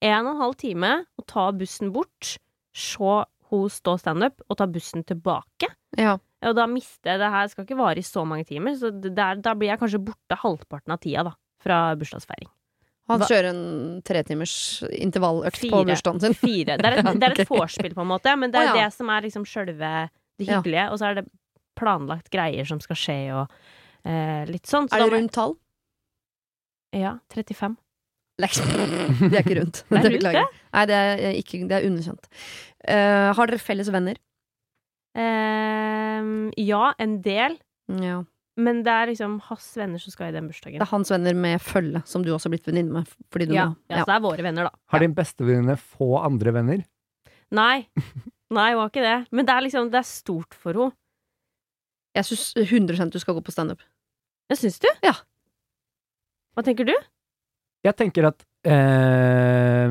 en 0.00 0.26
og 0.26 0.32
en 0.32 0.40
halv 0.40 0.56
time 0.60 0.90
å 1.20 1.24
ta 1.28 1.50
bussen 1.52 1.92
bort, 1.94 2.36
se 2.76 3.12
hun 3.50 3.72
stå 3.72 3.96
standup, 3.98 4.40
og 4.48 4.58
ta 4.60 4.66
bussen 4.70 5.04
tilbake. 5.06 5.72
ja. 5.98 6.18
Og 6.40 6.54
da 6.56 6.64
mister 6.64 7.10
jeg 7.10 7.20
det 7.20 7.28
her 7.34 7.48
skal 7.52 7.66
ikke 7.66 7.76
vare 7.76 8.00
i 8.00 8.04
så 8.06 8.22
mange 8.24 8.46
timer, 8.48 8.72
så 8.80 8.88
der, 8.88 9.36
da 9.44 9.52
blir 9.52 9.68
jeg 9.68 9.80
kanskje 9.82 9.98
borte 10.00 10.38
halvparten 10.40 10.94
av 10.94 11.00
tida, 11.02 11.24
da. 11.26 11.34
Fra 11.60 11.80
bursdagsfeiring. 12.00 12.48
Han 13.10 13.24
kjører 13.26 13.48
en 13.50 13.98
tretimers 14.06 14.54
intervalløkt 14.88 15.66
på 15.68 15.82
bursdagen 15.84 16.22
sin. 16.22 16.36
Fire. 16.38 16.78
Det 16.80 16.86
er 16.88 16.96
et, 17.02 17.10
det 17.20 17.28
er 17.28 17.34
et 17.44 17.50
vorspiel, 17.50 17.92
på 17.92 18.00
en 18.06 18.08
måte, 18.08 18.32
men 18.40 18.54
det 18.54 18.62
er 18.62 18.70
oh, 18.70 18.78
ja. 18.78 18.86
det 18.86 18.96
som 18.96 19.12
er 19.12 19.26
liksom 19.26 19.44
sjølve 19.44 19.92
det 20.40 20.46
Ja. 20.48 20.62
hyggelige. 20.62 20.86
Og 20.94 21.02
så 21.02 21.10
er 21.10 21.20
det 21.20 21.26
planlagt 21.76 22.30
greier 22.32 22.64
som 22.64 22.80
skal 22.80 22.96
skje, 22.96 23.18
og 23.36 23.52
eh, 24.04 24.42
litt 24.50 24.66
sånn. 24.70 24.88
Så 24.88 24.96
Er 24.96 25.04
det 25.06 25.12
rundt 25.16 25.34
tall? 25.36 25.54
Ja. 26.96 27.18
35. 27.34 27.76
Det 28.40 29.36
er 29.36 29.42
ikke 29.42 29.58
rundt. 29.60 29.82
Det 29.90 29.98
er 30.00 30.10
rundt, 30.14 30.24
det. 30.24 30.44
Nei, 30.72 30.84
det 30.88 30.96
er, 30.96 31.24
ikke, 31.36 31.58
det 31.68 31.76
er 31.76 31.86
underkjent. 31.90 32.28
Uh, 32.88 33.30
har 33.36 33.50
dere 33.50 33.60
felles 33.60 33.90
venner? 33.92 34.16
Uh, 35.18 36.48
ja, 36.56 36.92
en 37.02 37.18
del. 37.24 37.58
Ja. 38.00 38.22
Men 38.60 38.82
det 38.84 38.92
er 38.92 39.10
liksom 39.12 39.38
hans 39.46 39.68
venner 39.78 40.00
som 40.02 40.12
skal 40.12 40.30
i 40.30 40.36
den 40.36 40.48
bursdagen. 40.50 40.80
Det 40.80 40.86
er 40.86 40.92
hans 40.92 41.12
venner 41.12 41.36
med 41.38 41.60
følge, 41.64 42.02
som 42.08 42.24
du 42.24 42.32
også 42.34 42.48
har 42.48 42.56
blitt 42.56 42.68
venninne 42.68 43.00
med. 43.00 43.12
Fordi 43.32 43.48
du 43.50 43.54
Ja, 43.56 43.70
må, 43.70 43.78
ja, 43.92 44.02
så 44.02 44.10
det 44.10 44.16
er 44.16 44.24
våre 44.24 44.46
venner, 44.46 44.68
da. 44.68 44.82
Har 44.92 45.04
din 45.04 45.16
bestevenninne 45.16 45.76
få 45.80 46.10
andre 46.20 46.54
venner? 46.56 46.82
Nei. 47.56 47.76
Nei, 48.56 48.72
hun 48.74 48.82
har 48.82 48.90
ikke 48.90 49.04
det. 49.04 49.18
Men 49.30 49.46
det 49.46 49.54
er 49.54 49.66
liksom, 49.66 49.92
det 49.92 50.00
er 50.02 50.08
stort 50.08 50.56
for 50.58 50.76
henne. 50.76 50.96
Jeg 52.16 52.26
syns 52.26 52.44
100 52.58 53.10
du 53.14 53.18
skal 53.22 53.36
gå 53.36 53.42
på 53.46 53.54
standup. 53.54 53.82
Ja, 54.50 54.58
syns 54.58 54.80
du? 54.82 54.88
Ja. 55.04 55.14
Hva 56.56 56.64
tenker 56.66 56.88
du? 56.88 56.94
Jeg 57.86 57.96
tenker 57.96 58.26
at 58.32 58.42
eh, 58.66 59.88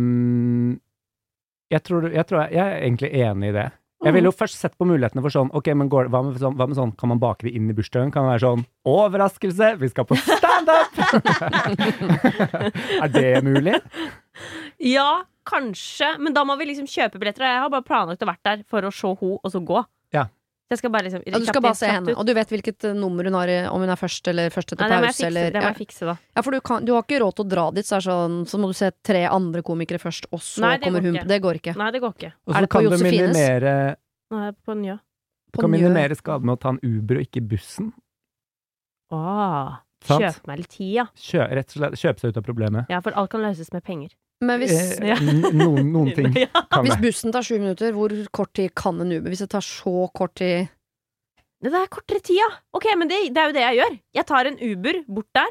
jeg, 1.71 1.83
tror, 1.87 2.09
jeg 2.11 2.25
tror 2.27 2.43
jeg, 2.43 2.57
jeg 2.57 2.65
er 2.65 2.81
egentlig 2.83 3.11
enig 3.23 3.51
i 3.53 3.55
det. 3.55 3.69
Jeg 3.99 4.15
ville 4.15 4.29
jo 4.29 4.35
først 4.35 4.55
sett 4.55 4.77
på 4.79 4.85
mulighetene 4.87 5.19
for 5.25 5.33
sånn 5.33 5.49
Ok, 5.51 5.65
men 5.75 5.89
går, 5.91 6.07
hva, 6.07 6.21
med 6.23 6.37
sånn, 6.39 6.53
hva 6.55 6.69
med 6.69 6.77
sånn 6.77 6.93
Kan 6.95 7.11
man 7.11 7.19
bake 7.19 7.43
det 7.43 7.51
inn 7.57 7.65
i 7.67 7.73
bursdagen? 7.75 8.13
Kan 8.15 8.23
det 8.23 8.37
være 8.37 8.43
sånn 8.45 8.61
Overraskelse! 8.87 9.73
Vi 9.81 9.89
skal 9.91 10.07
på 10.07 10.15
standup! 10.21 11.01
er 13.03 13.11
det 13.11 13.25
mulig? 13.43 13.75
Ja, 14.87 15.25
kanskje. 15.49 16.13
Men 16.23 16.35
da 16.37 16.45
må 16.47 16.55
vi 16.59 16.69
liksom 16.69 16.87
kjøpe 16.87 17.19
billetter. 17.19 17.43
og 17.43 17.51
Jeg 17.51 17.63
har 17.65 17.73
bare 17.73 17.87
planlagt 17.89 18.23
å 18.23 18.29
vært 18.29 18.45
der 18.47 18.63
for 18.71 18.87
å 18.87 18.93
se 18.95 19.11
henne, 19.19 19.35
og 19.43 19.51
så 19.51 19.59
gå. 19.67 19.83
Jeg 20.69 20.77
skal 20.77 20.91
bare 20.93 21.07
liksom 21.07 21.23
Ja, 21.25 21.39
du 21.41 21.45
skal 21.49 21.63
bare 21.65 21.77
se 21.77 21.87
henne, 21.89 22.13
og 22.13 22.25
du 22.27 22.33
vet 22.37 22.51
hvilket 22.53 22.85
eh, 22.91 22.93
nummer 22.93 23.25
hun 23.25 23.37
har, 23.39 23.49
om 23.71 23.81
hun 23.81 23.89
er 23.89 23.97
først 23.97 24.27
eller 24.29 24.51
først 24.53 24.75
etter 24.75 24.85
Nei, 24.85 24.99
pause. 25.01 25.15
fikse, 25.15 25.27
Eller, 25.31 25.49
det 25.55 25.63
må 25.63 25.71
jeg 25.71 25.79
fikse 25.79 26.05
da. 26.11 26.15
ja, 26.37 26.43
for 26.45 26.53
du, 26.53 26.59
kan, 26.61 26.85
du 26.85 26.93
har 26.93 27.05
ikke 27.07 27.21
råd 27.23 27.37
til 27.39 27.45
å 27.47 27.49
dra 27.55 27.65
dit, 27.73 27.87
så, 27.87 27.97
er 27.97 28.05
sånn, 28.05 28.35
så 28.49 28.59
må 28.61 28.69
du 28.69 28.77
se 28.77 28.91
tre 29.09 29.23
andre 29.25 29.63
komikere 29.65 30.01
først, 30.01 30.29
og 30.29 30.43
så 30.45 30.61
Nei, 30.67 30.75
kommer 30.83 31.01
hun. 31.01 31.17
ikke. 31.17 31.25
Det 31.31 31.39
går 31.47 31.61
ikke. 31.61 31.73
Nei, 31.81 31.89
det 31.95 32.03
går 32.05 32.13
ikke. 32.19 32.31
Og 32.45 32.53
så 32.53 32.61
det 32.61 32.69
på 32.69 32.75
kan 32.77 32.89
du 32.93 33.05
minimere, 33.07 33.75
Nå 34.29 34.43
er 34.45 34.53
på 34.53 34.77
Njø. 34.77 34.99
På 35.49 35.65
kan 35.65 35.73
minimere 35.73 36.13
skaden 36.19 36.45
med 36.45 36.59
å 36.59 36.61
ta 36.61 36.75
en 36.75 36.81
Uber 36.85 37.17
og 37.17 37.25
ikke 37.25 37.41
bussen. 37.49 37.89
Åh, 39.09 39.79
kjøp 40.05 40.21
kjøpe 40.21 40.51
meg 40.51 40.61
litt 40.61 40.73
tid, 40.75 40.91
ja. 40.99 41.05
Kjø, 41.17 41.47
rett 41.57 41.73
og 41.73 41.79
slett 41.81 41.97
kjøpe 42.03 42.21
seg 42.21 42.29
ut 42.33 42.37
av 42.37 42.45
problemet. 42.45 42.91
Ja, 42.93 43.01
for 43.01 43.17
alt 43.17 43.31
kan 43.33 43.41
løses 43.41 43.73
med 43.73 43.81
penger. 43.87 44.13
Men 44.41 44.61
hvis, 44.61 44.71
Eh, 44.99 45.07
Ja. 45.09 45.15
noen, 45.51 45.89
noen 45.91 46.13
ting 46.15 46.33
Ja. 46.45 46.47
kan 46.71 46.85
hvis 46.85 46.99
bussen 47.01 47.31
tar 47.35 47.43
sju 47.43 47.57
minutter, 47.59 47.91
hvor 47.95 48.13
kort 48.31 48.53
tid 48.55 48.73
kan 48.75 48.99
en 49.03 49.11
Uber? 49.11 49.29
Hvis 49.33 49.43
det 49.43 49.49
tar 49.51 49.65
så 49.65 50.07
kort 50.15 50.35
tid 50.39 50.69
Det 51.61 51.73
er 51.75 51.89
kortere 51.91 52.21
tid, 52.23 52.37
ja. 52.39 52.47
Ok, 52.73 52.85
men 52.97 53.09
det, 53.09 53.17
det 53.35 53.41
er 53.41 53.49
jo 53.49 53.55
det 53.57 53.63
jeg 53.65 53.79
gjør. 53.81 53.97
Jeg 54.15 54.25
tar 54.31 54.47
en 54.47 54.59
Uber 54.63 55.01
bort 55.11 55.27
der, 55.35 55.49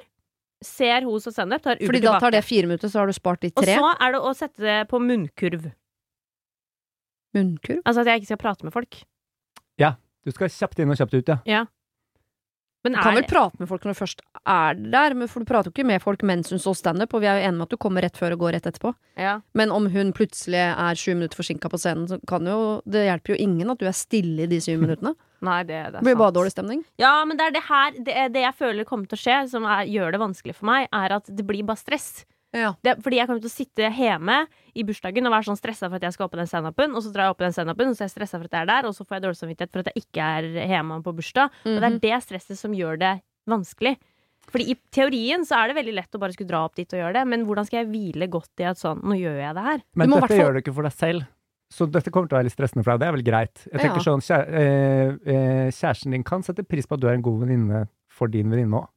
ser 0.65 1.05
hos 1.05 1.27
og 1.29 1.35
sender, 1.37 1.61
tar 1.61 1.77
Uber 1.77 1.91
Fordi 1.91 2.01
da 2.01 2.15
tar 2.19 2.33
det 2.33 2.41
fire 2.49 2.65
minutter, 2.71 2.89
så 2.89 3.03
har 3.03 3.07
du 3.07 3.13
spart 3.13 3.43
de 3.45 3.51
Og 3.55 3.65
så 3.69 3.91
er 4.01 4.13
det 4.17 4.23
å 4.25 4.33
sette 4.35 4.65
det 4.65 4.79
på 4.89 4.99
munnkurv. 5.05 5.69
Munnkurv? 7.37 7.83
Altså 7.85 8.01
at 8.01 8.07
jeg 8.09 8.23
ikke 8.23 8.31
skal 8.33 8.41
prate 8.41 8.65
med 8.65 8.73
folk. 8.73 9.03
Ja. 9.79 9.93
Du 10.25 10.33
skal 10.33 10.49
kjapt 10.49 10.81
inn 10.83 10.91
og 10.91 10.97
kjapt 10.99 11.15
ut, 11.15 11.29
ja. 11.29 11.37
ja. 11.49 11.61
Men 12.89 12.97
Du 12.97 13.05
kan 13.05 13.15
vel 13.19 13.27
prate 13.29 13.61
med 13.61 13.69
folk 13.69 13.85
når 13.85 13.93
du 13.95 13.99
først 14.01 14.23
er 14.49 14.79
der, 14.81 15.15
men 15.15 15.29
for 15.29 15.45
du 15.45 15.49
prater 15.49 15.69
jo 15.69 15.75
ikke 15.77 15.87
med 15.87 16.01
folk 16.03 16.23
mens 16.25 16.51
hun 16.51 16.59
står 16.63 16.77
standup, 16.81 17.13
og 17.15 17.21
vi 17.21 17.29
er 17.29 17.39
jo 17.39 17.45
enige 17.49 17.59
med 17.59 17.67
at 17.69 17.75
du 17.75 17.81
kommer 17.85 18.03
rett 18.07 18.17
før 18.17 18.33
og 18.37 18.39
går 18.47 18.57
rett 18.57 18.69
etterpå. 18.71 18.95
ja. 19.21 19.35
Men 19.55 19.71
om 19.75 19.87
hun 19.93 20.13
plutselig 20.17 20.63
er 20.73 20.95
sju 20.99 21.13
minutter 21.15 21.37
forsinka 21.37 21.69
på 21.69 21.79
scenen, 21.81 22.09
så 22.09 22.19
kan 22.27 22.47
jo 22.47 22.81
Det 22.89 23.05
hjelper 23.05 23.35
jo 23.35 23.41
ingen 23.45 23.71
at 23.71 23.79
du 23.79 23.87
er 23.87 23.93
stille 23.97 24.47
i 24.47 24.51
de 24.51 24.61
syv 24.65 24.81
minuttene. 24.81 25.15
Nei, 25.49 25.63
det, 25.63 25.93
det 25.93 26.01
Det 26.01 26.07
blir 26.09 26.17
bare 26.19 26.35
dårlig 26.35 26.51
stemning. 26.51 26.81
Ja, 26.99 27.25
men 27.25 27.37
det 27.39 27.45
er 27.47 27.53
det 27.55 27.63
her 27.69 27.93
Det, 27.93 28.15
det 28.35 28.43
jeg 28.43 28.55
føler 28.59 28.85
kommer 28.89 29.07
til 29.07 29.19
å 29.19 29.23
skje, 29.23 29.37
som 29.53 29.65
er, 29.69 29.85
gjør 29.87 30.13
det 30.17 30.21
vanskelig 30.25 30.55
for 30.59 30.67
meg, 30.67 30.89
er 30.91 31.15
at 31.21 31.29
det 31.31 31.47
blir 31.47 31.63
bare 31.69 31.79
stress. 31.79 32.25
Ja. 32.57 32.73
Det, 32.83 32.95
fordi 33.05 33.17
jeg 33.21 33.27
kommer 33.29 33.41
til 33.45 33.51
å 33.51 33.53
sitte 33.53 33.91
hjemme 33.93 34.47
i 34.75 34.83
bursdagen 34.89 35.27
og 35.29 35.33
være 35.35 35.49
sånn 35.51 35.59
stressa 35.61 35.89
for 35.89 35.97
at 35.97 36.03
jeg 36.03 36.13
skal 36.17 36.25
opp 36.25 36.33
på 36.33 36.39
den 36.41 36.47
standupen, 36.49 36.95
og 36.97 37.03
så 37.05 37.13
drar 37.13 37.27
jeg 37.29 37.31
opp 37.35 37.39
på 37.43 37.45
den 37.45 37.53
standupen, 37.53 37.89
og 37.89 37.97
så 37.97 38.05
er 38.05 38.09
jeg 38.09 38.15
stressa 38.17 38.39
for 38.41 38.45
at 38.49 38.57
jeg 38.57 38.63
er 38.63 38.71
der, 38.73 38.89
og 38.89 38.95
så 38.97 39.05
får 39.05 39.17
jeg 39.19 39.23
dårlig 39.27 39.41
samvittighet 39.43 39.73
for 39.73 39.81
at 39.85 39.91
jeg 39.93 40.03
ikke 40.07 40.29
er 40.39 40.43
hjemme 40.73 41.03
på 41.05 41.13
bursdag. 41.19 41.51
Og 41.67 41.77
det 41.77 41.85
er 41.85 41.91
Mhm. 41.91 42.01
det 42.01 42.23
stresset 42.25 42.57
som 42.57 42.73
gjør 42.73 42.99
det 42.99 43.21
vanskelig. 43.49 43.99
Fordi 44.49 44.65
i 44.71 44.77
teorien 44.91 45.45
så 45.45 45.57
er 45.61 45.69
det 45.69 45.77
veldig 45.85 45.95
lett 45.95 46.13
å 46.17 46.19
bare 46.19 46.33
skulle 46.33 46.49
dra 46.49 46.65
opp 46.65 46.75
dit 46.75 46.89
og 46.95 46.99
gjøre 46.99 47.13
det, 47.13 47.27
men 47.29 47.45
hvordan 47.45 47.67
skal 47.67 47.85
jeg 47.85 47.89
hvile 47.93 48.29
godt 48.31 48.61
i 48.61 48.65
at 48.65 48.77
sånn, 48.79 49.03
nå 49.05 49.13
gjør 49.21 49.37
jeg 49.45 49.55
det 49.55 49.63
her? 49.65 49.81
Men 49.95 50.09
Du 50.09 50.15
må 50.15 50.21
dette 50.21 50.29
hvertfall- 50.33 50.41
gjør 50.41 50.53
du 50.55 50.61
ikke 50.63 50.75
for 50.75 50.83
deg 50.89 50.93
selv. 50.93 51.27
Så 51.71 51.85
dette 51.93 52.11
kommer 52.11 52.29
til 52.31 52.37
å 52.39 52.41
være 52.41 52.45
litt 52.49 52.57
stressende 52.57 52.83
for 52.83 52.97
deg. 52.97 53.01
Det 53.01 53.09
er 53.09 53.13
vel 53.13 53.23
greit. 53.29 53.69
Jeg 53.71 53.81
tenker 53.83 54.01
Ja. 54.01 54.09
sånn, 54.09 54.25
kjæ 54.25 54.39
eh, 54.49 55.09
eh, 55.29 55.69
Kjæresten 55.69 56.11
din 56.13 56.23
kan 56.25 56.41
sette 56.43 56.67
pris 56.67 56.87
på 56.87 56.95
at 56.95 57.01
du 57.01 57.09
er 57.09 57.13
en 57.13 57.21
god 57.21 57.41
venninne 57.47 57.89
for 58.09 58.27
din 58.27 58.49
venninne 58.49 58.73
òg. 58.73 58.89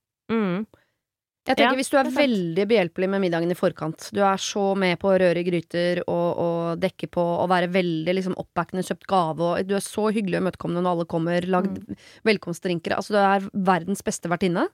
Jeg 1.48 1.58
tenker 1.58 1.72
Ja, 1.74 1.78
Hvis 1.80 1.90
du 1.90 1.96
er 1.98 2.06
er 2.06 2.14
veldig 2.14 2.66
behjelpelig 2.70 3.08
med 3.10 3.22
middagen 3.24 3.50
i 3.50 3.58
forkant, 3.58 4.12
du 4.14 4.20
er 4.22 4.38
så 4.38 4.76
med 4.78 5.00
på 5.02 5.10
å 5.10 5.16
røre 5.18 5.42
i 5.42 5.46
gryter 5.48 6.04
og, 6.06 6.28
og 6.38 6.84
dekke 6.84 7.10
på 7.10 7.24
og 7.24 7.48
være 7.50 7.72
veldig 7.74 8.14
liksom 8.14 8.36
oppbackende, 8.38 8.84
kjøpt 8.86 9.08
gave 9.10 9.42
og 9.42 9.66
Du 9.66 9.74
er 9.74 9.82
så 9.82 10.12
hyggelig 10.14 10.38
og 10.38 10.44
imøtekommende 10.46 10.84
når 10.86 10.92
alle 10.98 11.08
kommer, 11.10 11.42
lagd 11.50 11.80
Mm. 11.82 11.98
velkomstdrinker 12.30 12.94
Altså, 12.94 13.16
du 13.16 13.18
er 13.18 13.50
verdens 13.54 14.04
beste 14.06 14.30
vertinne. 14.30 14.68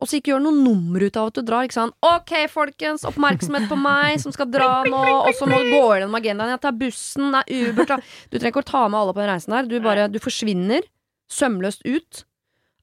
Og 0.00 0.08
så 0.08 0.16
ikke 0.16 0.30
gjør 0.32 0.40
noe 0.46 0.56
nummer 0.56 1.02
ut 1.04 1.16
av 1.20 1.26
at 1.28 1.34
du 1.36 1.42
drar. 1.44 1.66
Ikke 1.66 1.76
sant? 1.76 1.94
OK, 2.06 2.30
folkens, 2.48 3.02
oppmerksomhet 3.04 3.66
på 3.68 3.76
meg 3.76 4.20
som 4.22 4.32
skal 4.32 4.48
dra 4.48 4.84
nå, 4.86 5.00
og 5.26 5.34
så 5.36 5.44
må 5.50 5.58
du 5.60 5.74
gå 5.74 5.82
gjennom 5.98 6.16
agendaen. 6.16 6.54
Jeg 6.54 6.62
tar 6.62 6.72
bussen, 6.80 7.34
det 7.34 7.42
er 7.44 7.68
Uber 7.74 7.84
ta. 7.90 7.98
Du 8.30 8.38
trenger 8.38 8.54
ikke 8.54 8.62
å 8.64 8.70
ta 8.70 8.88
med 8.88 9.00
alle 9.02 9.12
på 9.12 9.20
den 9.20 9.28
reisen 9.34 9.52
der. 9.58 9.68
Du 9.68 9.76
bare 9.84 10.06
Du 10.08 10.16
forsvinner 10.22 10.86
sømløst 11.30 11.84
ut. 11.84 12.24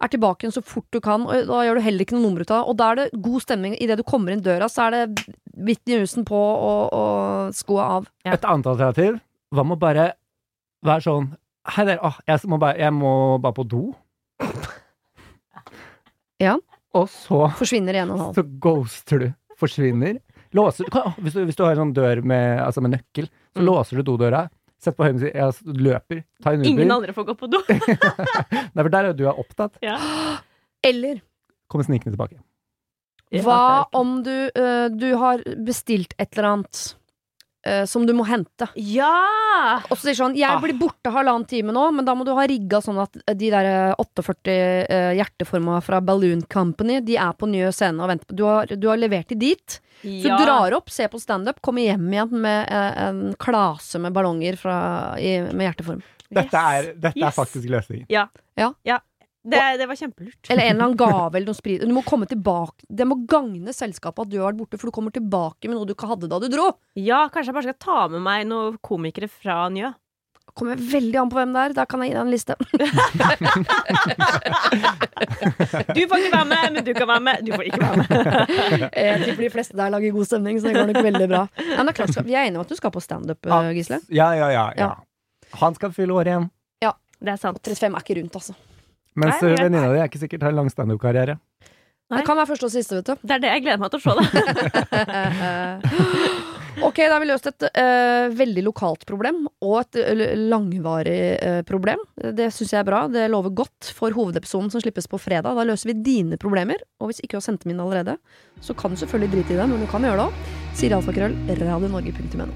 Er 0.03 0.11
tilbake 0.13 0.43
igjen 0.45 0.53
så 0.53 0.61
fort 0.61 0.85
du 0.93 0.99
kan, 1.01 1.23
og 1.25 1.47
da 1.49 1.63
gjør 1.65 1.79
du 1.79 1.81
heller 1.81 2.05
ikke 2.05 2.13
noe 2.17 2.21
nummer 2.27 2.43
ut 2.45 2.51
av 2.53 2.59
det. 2.61 2.69
Og 2.69 2.75
da 2.77 2.89
er 2.91 2.99
det 2.99 3.21
god 3.25 3.41
stemning. 3.41 3.73
Idet 3.81 3.97
du 3.97 4.03
kommer 4.05 4.35
inn 4.35 4.43
døra, 4.45 4.67
så 4.69 4.85
er 4.87 4.91
det 4.93 5.23
Whitney 5.57 5.97
Houston 6.03 6.25
på 6.27 6.37
og, 6.37 6.93
og 6.93 7.55
skoa 7.57 7.87
av. 7.97 8.05
Ja. 8.27 8.35
Et 8.37 8.45
annet 8.45 8.69
alternativ 8.69 9.17
Hva 9.55 9.63
med 9.65 9.77
å 9.77 9.81
bare 9.81 10.03
være 10.85 11.01
sånn 11.07 11.31
Hei 11.73 11.83
dere, 11.87 11.99
å, 12.05 12.11
jeg, 12.29 12.45
må 12.47 12.59
bare, 12.61 12.77
jeg 12.79 12.93
må 12.95 13.09
bare 13.43 13.57
på 13.57 13.65
do. 13.67 13.81
ja. 16.45 16.53
Og 16.95 17.09
så, 17.11 17.41
Forsvinner 17.59 17.97
i 17.97 18.01
en 18.03 18.11
og 18.13 18.15
en 18.17 18.23
halv. 18.27 18.37
så 18.37 18.43
ghoster 18.63 19.23
du. 19.25 19.27
Forsvinner. 19.59 20.19
Låser 20.55 20.87
du, 20.87 20.91
kan, 20.93 21.11
hvis, 21.19 21.33
du 21.35 21.41
hvis 21.43 21.57
du 21.59 21.63
har 21.65 21.73
en 21.75 21.81
sånn 21.87 21.95
dør 21.97 22.21
med, 22.23 22.61
altså 22.63 22.79
med 22.85 22.93
nøkkel, 22.95 23.27
så 23.51 23.59
Mm. 23.59 23.65
låser 23.67 23.97
du 23.99 24.03
dodøra. 24.07 24.45
Sett 24.84 24.98
på 24.98 25.07
høyden 25.07 25.24
Jeg 25.25 25.77
løper. 25.81 26.22
Ta 26.43 26.53
en 26.53 26.62
Uber. 26.62 26.69
Ingen 26.69 26.91
andre 26.93 27.13
får 27.15 27.25
gå 27.31 27.36
på 27.39 27.50
do. 27.50 27.63
Nei, 27.72 28.84
for 28.84 28.91
der 28.93 29.00
er 29.00 29.10
jo 29.12 29.17
du 29.17 29.25
er 29.25 29.39
opptatt. 29.41 29.79
Ja. 29.86 29.98
Eller 30.89 31.24
Kommer 31.67 31.88
snikende 31.88 32.13
tilbake. 32.15 32.38
hva 33.43 33.88
om 33.98 34.22
du, 34.24 34.31
øh, 34.55 34.86
du 34.93 35.10
har 35.19 35.41
bestilt 35.67 36.13
et 36.22 36.38
eller 36.38 36.48
annet 36.53 36.84
øh, 37.67 37.83
som 37.89 38.05
du 38.07 38.13
må 38.15 38.24
hente? 38.27 38.69
Ja! 38.79 39.12
Og 39.89 39.97
så 39.97 40.07
sier 40.07 40.17
sånn 40.21 40.36
'Jeg 40.38 40.50
Ah. 40.50 40.62
blir 40.63 40.77
borte 40.79 41.12
halvannen 41.12 41.47
time 41.47 41.74
nå, 41.75 41.91
men 41.93 42.05
da 42.05 42.15
må 42.15 42.25
du 42.25 42.33
ha 42.33 42.45
rigga 42.47 42.79
sånn 42.81 43.01
at 43.03 43.13
de 43.38 43.50
der 43.51 43.93
48 44.00 44.55
uh, 44.89 45.13
hjerteforma 45.17 45.81
fra 45.83 46.00
Balloon 46.01 46.41
Company, 46.47 47.01
de 47.01 47.17
er 47.17 47.33
på 47.33 47.47
nye 47.50 47.71
scene 47.71 48.00
og 48.01 48.09
venter 48.09 48.25
på 48.25 48.36
Du 48.36 48.43
har, 48.45 48.65
du 48.67 48.88
har 48.88 48.97
levert 48.97 49.27
de 49.29 49.36
dit. 49.36 49.79
Så 50.03 50.27
ja. 50.29 50.38
du 50.38 50.45
drar 50.45 50.74
opp, 50.77 50.89
ser 50.93 51.07
på 51.09 51.19
standup, 51.19 51.59
kommer 51.62 51.81
hjem 51.81 52.07
igjen 52.13 52.29
med 52.41 52.67
eh, 52.69 53.07
en 53.07 53.33
klase 53.39 54.00
med 54.00 54.13
ballonger 54.13 54.55
fra, 54.55 55.17
i, 55.17 55.39
med 55.41 55.65
hjerteform. 55.74 56.03
Dette 56.29 56.53
er, 56.57 56.93
dette 56.93 57.24
er 57.24 57.31
faktisk 57.33 57.67
løsningen. 57.71 58.05
Det, 59.47 59.61
det 59.79 59.87
var 59.87 59.95
kjempelurt. 59.99 60.49
Eller 60.49 60.63
en 60.65 60.73
eller 60.75 60.85
annen 60.89 60.97
gave 60.99 61.37
eller 61.39 61.47
noe 61.51 61.57
sprit. 61.57 61.83
Du 61.87 61.93
må 61.95 62.01
komme 62.07 62.27
tilbake 62.27 62.83
Det 62.89 63.05
må 63.07 63.15
gagne 63.29 63.71
selskapet 63.75 64.25
at 64.25 64.31
du 64.33 64.39
har 64.41 64.49
vært 64.51 64.59
borte, 64.63 64.79
for 64.81 64.89
du 64.91 64.95
kommer 64.97 65.13
tilbake 65.15 65.69
med 65.69 65.77
noe 65.77 65.87
du 65.87 65.93
ikke 65.95 66.09
hadde 66.09 66.29
da 66.31 66.39
du 66.43 66.49
dro. 66.51 66.71
Ja, 66.99 67.27
kanskje 67.31 67.53
jeg 67.53 67.57
bare 67.59 67.69
skal 67.69 67.79
ta 67.87 68.01
med 68.11 68.25
meg 68.27 68.43
noen 68.49 68.75
komikere 68.83 69.29
fra 69.31 69.65
Njø. 69.71 69.93
Kommer 70.57 70.79
veldig 70.79 71.17
an 71.21 71.29
på 71.29 71.37
hvem 71.37 71.51
det 71.53 71.63
er. 71.67 71.73
Da 71.77 71.83
kan 71.85 72.01
jeg 72.01 72.09
gi 72.09 72.15
deg 72.17 72.23
en 72.23 72.33
liste. 72.33 72.55
Du 75.97 76.01
får 76.07 76.21
ikke 76.21 76.31
være 76.33 76.45
med, 76.49 76.73
men 76.73 76.85
du 76.85 76.91
kan 76.97 77.07
være 77.09 77.23
med. 77.25 77.43
Du 77.45 77.51
får 77.53 77.67
ikke 77.69 77.81
være 77.81 77.97
med. 77.97 78.07
Jeg 79.07 79.23
tipper 79.23 79.43
de 79.43 79.49
fleste 79.53 79.77
der 79.77 79.91
lager 79.93 80.15
god 80.15 80.29
stemning, 80.29 80.59
så 80.61 80.69
det 80.69 80.75
går 80.77 80.89
nok 80.91 81.03
veldig 81.07 81.27
bra. 81.31 81.43
Men 81.57 81.81
det 81.89 81.93
er 81.93 81.97
klart, 81.99 82.19
vi 82.25 82.35
er 82.37 82.47
enige 82.47 82.61
om 82.61 82.65
at 82.65 82.71
du 82.73 82.77
skal 82.79 82.93
på 82.93 83.03
standup, 83.03 83.49
Gisle. 83.77 83.99
Ja, 84.13 84.31
ja, 84.37 84.49
ja, 84.53 84.65
ja. 84.77 84.87
Ja. 84.87 85.51
Han 85.61 85.77
skal 85.77 85.93
fylle 85.95 86.15
året 86.15 86.31
igjen. 86.33 86.49
Ja. 86.83 86.93
Det 87.19 87.33
er 87.33 87.39
sant. 87.41 87.61
35 87.65 87.97
er 87.97 88.05
ikke 88.05 88.17
rundt, 88.21 88.39
altså. 88.41 88.57
Mens 89.17 89.41
venninna 89.41 89.89
di 89.91 90.01
er 90.01 90.09
ikke 90.09 90.21
sikkert 90.21 90.45
har 90.45 90.53
en 90.53 90.62
lang 90.62 90.71
standup-karriere. 90.71 91.39
Det 92.07 92.24
kan 92.24 92.38
være 92.39 92.47
første 92.53 92.67
og 92.69 92.71
siste, 92.71 92.95
vet 92.95 93.09
du. 93.09 93.25
Det 93.27 93.36
er 93.36 93.41
det 93.43 93.50
jeg 93.51 93.63
gleder 93.65 93.81
meg 93.81 93.89
til 93.91 94.00
å 94.00 94.03
se. 94.05 94.12
det. 94.15 94.27
ok, 96.88 97.01
da 97.01 97.09
har 97.12 97.19
vi 97.19 97.27
løst 97.27 97.50
et 97.51 97.65
uh, 97.67 98.29
veldig 98.31 98.63
lokalt 98.63 99.03
problem, 99.09 99.41
og 99.59 99.75
et 99.81 100.00
uh, 100.00 100.24
langvarig 100.53 101.17
uh, 101.36 101.59
problem. 101.67 102.05
Det 102.15 102.47
syns 102.55 102.71
jeg 102.71 102.79
er 102.79 102.88
bra. 102.88 103.01
Det 103.12 103.25
lover 103.33 103.51
godt 103.59 103.91
for 103.97 104.15
hovedepisoden 104.15 104.71
som 104.71 104.83
slippes 104.83 105.12
på 105.12 105.19
fredag. 105.19 105.51
Da 105.59 105.67
løser 105.67 105.91
vi 105.91 105.97
dine 106.07 106.39
problemer. 106.39 106.79
Og 107.03 107.12
hvis 107.12 107.19
ikke 107.19 107.36
du 107.36 107.41
har 107.41 107.47
sendt 107.50 107.67
dem 107.67 107.75
inn 107.75 107.83
allerede, 107.83 108.15
så 108.63 108.77
kan 108.77 108.95
du 108.95 109.01
selvfølgelig 109.03 109.33
drite 109.36 109.57
i 109.57 109.59
dem, 109.59 109.75
men 109.75 109.83
du 109.83 109.91
kan 109.91 110.07
gjøre 110.07 110.24
det 110.24 110.29
òg. 110.29 110.55
Siri 110.79 110.95
Alfakrøll, 111.01 111.36
radionorge.no. 111.59 112.50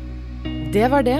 Det 0.72 0.88
var 0.96 1.03
det. 1.03 1.20